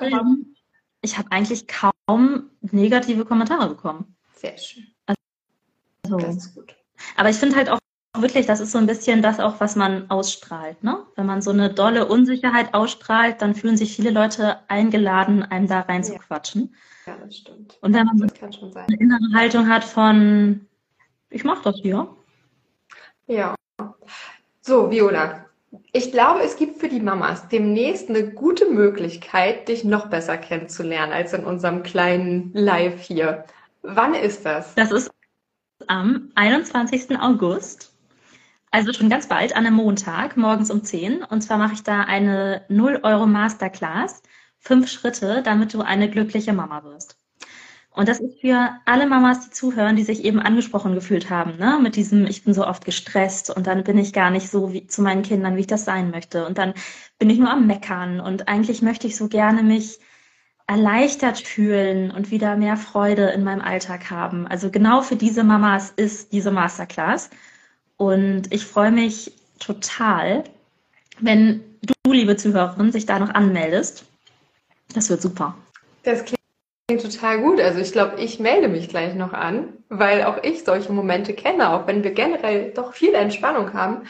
ich 1.01 1.17
habe 1.17 1.31
eigentlich 1.31 1.67
kaum 1.67 2.49
negative 2.61 3.25
Kommentare 3.25 3.69
bekommen. 3.69 4.15
Sehr 4.35 4.57
schön. 4.57 4.87
Also, 5.05 6.17
das 6.17 6.35
ist 6.37 6.55
gut. 6.55 6.75
Aber 7.15 7.29
ich 7.29 7.37
finde 7.37 7.55
halt 7.55 7.69
auch 7.69 7.79
wirklich, 8.17 8.45
das 8.45 8.59
ist 8.59 8.71
so 8.71 8.77
ein 8.77 8.87
bisschen 8.87 9.21
das 9.21 9.39
auch, 9.39 9.59
was 9.59 9.75
man 9.75 10.09
ausstrahlt. 10.09 10.83
Ne? 10.83 11.05
Wenn 11.15 11.25
man 11.25 11.41
so 11.41 11.51
eine 11.51 11.73
dolle 11.73 12.07
Unsicherheit 12.07 12.73
ausstrahlt, 12.73 13.41
dann 13.41 13.55
fühlen 13.55 13.77
sich 13.77 13.95
viele 13.95 14.09
Leute 14.09 14.59
eingeladen, 14.67 15.43
einem 15.43 15.67
da 15.67 15.81
reinzuquatschen. 15.81 16.75
Ja. 17.05 17.13
ja, 17.13 17.19
das 17.23 17.37
stimmt. 17.37 17.77
Und 17.81 17.93
wenn 17.93 18.05
man 18.05 18.17
so 18.17 18.25
eine 18.75 18.97
innere 18.97 19.33
Haltung 19.33 19.69
hat 19.69 19.83
von, 19.83 20.67
ich 21.29 21.43
mache 21.43 21.63
das 21.63 21.77
hier. 21.81 22.15
Ja. 23.27 23.55
So, 24.61 24.91
Viola, 24.91 25.45
ich 25.91 26.11
glaube, 26.11 26.41
es 26.41 26.57
gibt 26.57 26.79
für 26.79 26.89
die 26.89 26.99
Mamas 26.99 27.47
demnächst 27.47 28.09
eine 28.09 28.31
gute 28.31 28.69
Möglichkeit, 28.69 29.67
dich 29.67 29.83
noch 29.83 30.07
besser 30.07 30.37
kennenzulernen 30.37 31.13
als 31.13 31.33
in 31.33 31.45
unserem 31.45 31.83
kleinen 31.83 32.51
Live 32.53 33.01
hier. 33.01 33.45
Wann 33.81 34.15
ist 34.15 34.45
das? 34.45 34.73
Das 34.75 34.91
ist 34.91 35.11
am 35.87 36.31
21. 36.35 37.19
August. 37.19 37.93
Also 38.71 38.93
schon 38.93 39.09
ganz 39.09 39.27
bald 39.27 39.55
an 39.55 39.65
einem 39.65 39.75
Montag, 39.75 40.37
morgens 40.37 40.69
um 40.69 40.83
10. 40.83 41.23
Und 41.23 41.41
zwar 41.41 41.57
mache 41.57 41.73
ich 41.73 41.83
da 41.83 42.01
eine 42.01 42.65
0 42.69 42.99
Euro 43.03 43.25
Masterclass. 43.25 44.21
Fünf 44.59 44.89
Schritte, 44.89 45.41
damit 45.43 45.73
du 45.73 45.81
eine 45.81 46.09
glückliche 46.09 46.53
Mama 46.53 46.83
wirst. 46.83 47.18
Und 47.91 48.07
das 48.07 48.19
ist 48.19 48.39
für 48.39 48.69
alle 48.85 49.07
Mamas, 49.07 49.45
die 49.45 49.51
zuhören, 49.51 49.95
die 49.95 50.03
sich 50.03 50.23
eben 50.23 50.39
angesprochen 50.39 50.93
gefühlt 50.93 51.29
haben, 51.29 51.57
ne? 51.57 51.79
mit 51.81 51.95
diesem, 51.95 52.27
ich 52.27 52.43
bin 52.43 52.53
so 52.53 52.65
oft 52.65 52.85
gestresst 52.85 53.49
und 53.49 53.67
dann 53.67 53.83
bin 53.83 53.97
ich 53.97 54.13
gar 54.13 54.29
nicht 54.29 54.49
so 54.49 54.71
wie 54.71 54.87
zu 54.87 55.01
meinen 55.01 55.23
Kindern, 55.23 55.55
wie 55.55 55.61
ich 55.61 55.67
das 55.67 55.85
sein 55.85 56.11
möchte. 56.11 56.45
Und 56.45 56.57
dann 56.57 56.73
bin 57.17 57.29
ich 57.29 57.39
nur 57.39 57.49
am 57.49 57.67
Meckern 57.67 58.19
und 58.19 58.47
eigentlich 58.47 58.81
möchte 58.81 59.07
ich 59.07 59.17
so 59.17 59.27
gerne 59.27 59.63
mich 59.63 59.99
erleichtert 60.67 61.39
fühlen 61.39 62.11
und 62.11 62.29
wieder 62.29 62.55
mehr 62.55 62.77
Freude 62.77 63.29
in 63.29 63.43
meinem 63.43 63.61
Alltag 63.61 64.11
haben. 64.11 64.45
Also 64.45 64.69
genau 64.69 65.01
für 65.01 65.15
diese 65.15 65.43
Mamas 65.43 65.91
ist 65.95 66.31
diese 66.31 66.51
Masterclass. 66.51 67.31
Und 67.97 68.53
ich 68.53 68.65
freue 68.65 68.91
mich 68.91 69.33
total, 69.59 70.43
wenn 71.19 71.63
du, 71.81 72.13
liebe 72.13 72.37
Zuhörerin, 72.37 72.91
sich 72.91 73.07
da 73.07 73.17
noch 73.17 73.33
anmeldest. 73.33 74.05
Das 74.93 75.09
wird 75.09 75.23
super. 75.23 75.57
Das 76.03 76.23
klingt 76.23 76.38
total 76.97 77.41
gut. 77.41 77.59
Also 77.61 77.79
ich 77.79 77.91
glaube, 77.91 78.19
ich 78.19 78.39
melde 78.39 78.67
mich 78.67 78.89
gleich 78.89 79.15
noch 79.15 79.33
an, 79.33 79.73
weil 79.89 80.23
auch 80.23 80.43
ich 80.43 80.63
solche 80.63 80.91
Momente 80.91 81.33
kenne, 81.33 81.71
auch 81.73 81.87
wenn 81.87 82.03
wir 82.03 82.11
generell 82.11 82.71
doch 82.71 82.93
viel 82.93 83.13
Entspannung 83.13 83.73
haben 83.73 84.03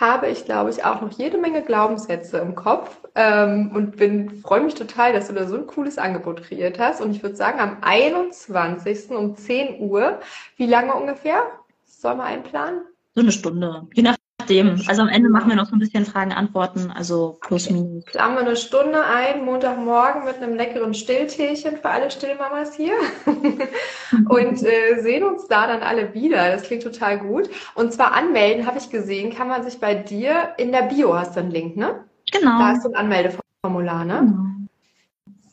habe 0.00 0.28
ich, 0.28 0.44
glaube 0.44 0.70
ich, 0.70 0.84
auch 0.84 1.00
noch 1.00 1.12
jede 1.12 1.38
Menge 1.38 1.62
Glaubenssätze 1.62 2.38
im 2.38 2.54
Kopf 2.54 2.98
ähm, 3.14 3.70
und 3.74 3.96
bin 3.96 4.42
freue 4.42 4.60
mich 4.60 4.74
total, 4.74 5.12
dass 5.12 5.28
du 5.28 5.34
da 5.34 5.46
so 5.46 5.56
ein 5.56 5.66
cooles 5.66 5.98
Angebot 5.98 6.42
kreiert 6.42 6.78
hast. 6.78 7.00
Und 7.00 7.12
ich 7.12 7.22
würde 7.22 7.36
sagen, 7.36 7.60
am 7.60 7.78
21. 7.80 9.10
um 9.10 9.36
10 9.36 9.80
Uhr, 9.80 10.20
wie 10.56 10.66
lange 10.66 10.94
ungefähr? 10.94 11.42
Sollen 11.84 12.18
wir 12.18 12.24
einplanen? 12.24 12.82
So 13.14 13.22
eine 13.22 13.32
Stunde. 13.32 13.86
Je 13.94 14.02
nachdem. 14.46 14.82
Also 14.86 15.02
am 15.02 15.08
Ende 15.08 15.28
machen 15.28 15.48
wir 15.48 15.56
noch 15.56 15.66
so 15.66 15.74
ein 15.74 15.78
bisschen 15.78 16.04
Fragen, 16.04 16.32
Antworten, 16.32 16.90
also 16.90 17.38
plus 17.40 17.70
minus. 17.70 18.04
Planen 18.04 18.34
wir 18.34 18.40
eine 18.40 18.56
Stunde 18.56 19.04
ein, 19.04 19.44
Montagmorgen 19.44 20.24
mit 20.24 20.36
einem 20.36 20.56
leckeren 20.56 20.94
Stillteechen 20.94 21.76
für 21.76 21.88
alle 21.88 22.10
Stillmamas 22.10 22.74
hier. 22.74 22.94
und 24.28 24.62
äh, 24.62 25.00
sehen 25.00 25.24
uns 25.24 25.46
da 25.48 25.66
dann 25.66 25.82
alle 25.82 26.14
wieder. 26.14 26.50
Das 26.50 26.62
klingt 26.62 26.82
total 26.82 27.18
gut. 27.18 27.50
Und 27.74 27.92
zwar 27.92 28.12
anmelden, 28.12 28.66
habe 28.66 28.78
ich 28.78 28.90
gesehen, 28.90 29.34
kann 29.34 29.48
man 29.48 29.62
sich 29.62 29.80
bei 29.80 29.94
dir 29.94 30.50
in 30.58 30.72
der 30.72 30.82
Bio 30.82 31.14
hast 31.14 31.36
du 31.36 31.40
einen 31.40 31.50
Link, 31.50 31.76
ne? 31.76 32.04
Genau. 32.32 32.58
Da 32.58 32.68
hast 32.68 32.84
du 32.84 32.90
ein 32.90 32.96
Anmeldeformular, 32.96 34.04
ne? 34.04 34.20
Genau. 34.20 34.42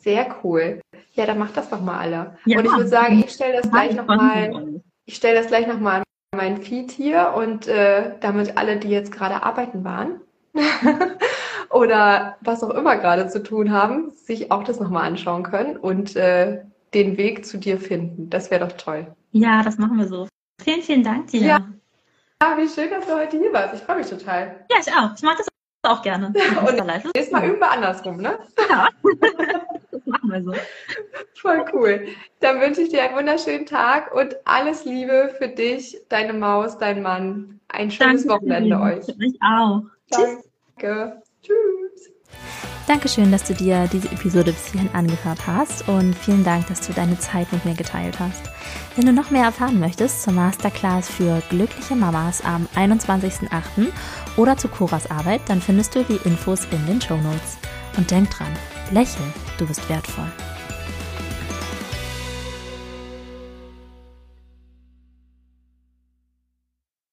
Sehr 0.01 0.35
cool. 0.43 0.81
Ja, 1.13 1.25
dann 1.25 1.37
macht 1.37 1.55
das 1.55 1.69
doch 1.69 1.79
mal 1.79 1.97
alle. 1.97 2.37
Ja, 2.45 2.59
und 2.59 2.65
ich 2.65 2.71
würde 2.71 2.87
sagen, 2.87 3.23
ich 3.25 3.31
stelle 3.31 3.61
das 3.61 3.71
gleich 3.71 3.95
nochmal, 3.95 4.81
ich 5.05 5.15
stelle 5.15 5.39
das 5.39 5.47
gleich 5.47 5.67
nochmal 5.67 6.03
mein 6.33 6.61
Feed 6.61 6.91
hier 6.91 7.33
und 7.35 7.67
äh, 7.67 8.13
damit 8.19 8.57
alle, 8.57 8.77
die 8.77 8.89
jetzt 8.89 9.11
gerade 9.11 9.43
arbeiten 9.43 9.83
waren 9.83 10.21
oder 11.69 12.37
was 12.41 12.63
auch 12.63 12.71
immer 12.71 12.97
gerade 12.97 13.27
zu 13.27 13.41
tun 13.41 13.71
haben, 13.71 14.11
sich 14.11 14.51
auch 14.51 14.63
das 14.63 14.79
nochmal 14.79 15.05
anschauen 15.05 15.43
können 15.43 15.77
und 15.77 16.15
äh, 16.15 16.63
den 16.93 17.17
Weg 17.17 17.45
zu 17.45 17.57
dir 17.57 17.79
finden. 17.79 18.29
Das 18.29 18.51
wäre 18.51 18.67
doch 18.67 18.77
toll. 18.77 19.07
Ja, 19.31 19.63
das 19.63 19.77
machen 19.77 19.97
wir 19.97 20.07
so. 20.07 20.27
Vielen, 20.61 20.81
vielen 20.81 21.03
Dank 21.03 21.27
dir. 21.27 21.41
Ja. 21.41 21.67
ja, 22.41 22.57
wie 22.57 22.69
schön, 22.69 22.89
dass 22.89 23.05
du 23.05 23.15
heute 23.15 23.37
hier 23.37 23.51
warst. 23.51 23.75
Ich 23.75 23.81
freue 23.81 23.97
mich 23.97 24.07
total. 24.07 24.65
Ja, 24.69 24.77
ich 24.79 24.91
auch. 24.91 25.15
Ich 25.15 25.23
mache 25.23 25.37
das 25.37 25.47
auch 25.83 26.01
gerne. 26.01 26.27
und 26.67 27.15
jetzt 27.15 27.31
mal 27.31 27.45
üben 27.45 27.59
wir 27.59 27.71
andersrum, 27.71 28.17
ne? 28.17 28.37
Ja. 28.69 28.89
wir 30.33 30.43
so. 30.43 30.53
Voll 31.35 31.65
cool. 31.73 32.07
Dann 32.39 32.61
wünsche 32.61 32.81
ich 32.81 32.89
dir 32.89 33.03
einen 33.03 33.15
wunderschönen 33.15 33.65
Tag 33.65 34.13
und 34.13 34.35
alles 34.45 34.85
Liebe 34.85 35.33
für 35.37 35.47
dich, 35.47 35.97
deine 36.09 36.33
Maus, 36.33 36.77
dein 36.77 37.01
Mann. 37.01 37.59
Ein 37.67 37.91
schönes 37.91 38.25
Danke 38.25 38.45
Wochenende 38.45 38.79
euch. 38.79 39.05
Ich 39.19 39.39
auch. 39.41 39.81
Danke. 40.09 41.21
Tschüss. 41.41 42.11
Dankeschön, 42.85 43.31
dass 43.31 43.45
du 43.45 43.53
dir 43.53 43.87
diese 43.91 44.09
Episode 44.11 44.51
bis 44.51 44.67
hierhin 44.67 44.89
angehört 44.93 45.47
hast 45.47 45.87
und 45.87 46.13
vielen 46.13 46.43
Dank, 46.43 46.67
dass 46.67 46.85
du 46.85 46.91
deine 46.91 47.17
Zeit 47.17 47.51
mit 47.53 47.63
mir 47.63 47.75
geteilt 47.75 48.19
hast. 48.19 48.43
Wenn 48.95 49.05
du 49.05 49.13
noch 49.13 49.31
mehr 49.31 49.45
erfahren 49.45 49.79
möchtest 49.79 50.21
zur 50.21 50.33
Masterclass 50.33 51.09
für 51.09 51.41
glückliche 51.49 51.95
Mamas 51.95 52.43
am 52.43 52.67
21.08. 52.75 53.87
oder 54.35 54.57
zu 54.57 54.67
Coras 54.67 55.09
Arbeit, 55.09 55.41
dann 55.47 55.61
findest 55.61 55.95
du 55.95 56.03
die 56.03 56.19
Infos 56.27 56.65
in 56.71 56.85
den 56.85 56.99
Show 56.99 57.15
Notes. 57.15 57.57
Und 57.95 58.11
denk 58.11 58.29
dran, 58.31 58.51
lächel, 58.91 59.25
du 59.57 59.65
bist 59.65 59.87
wertvoll. 59.89 60.31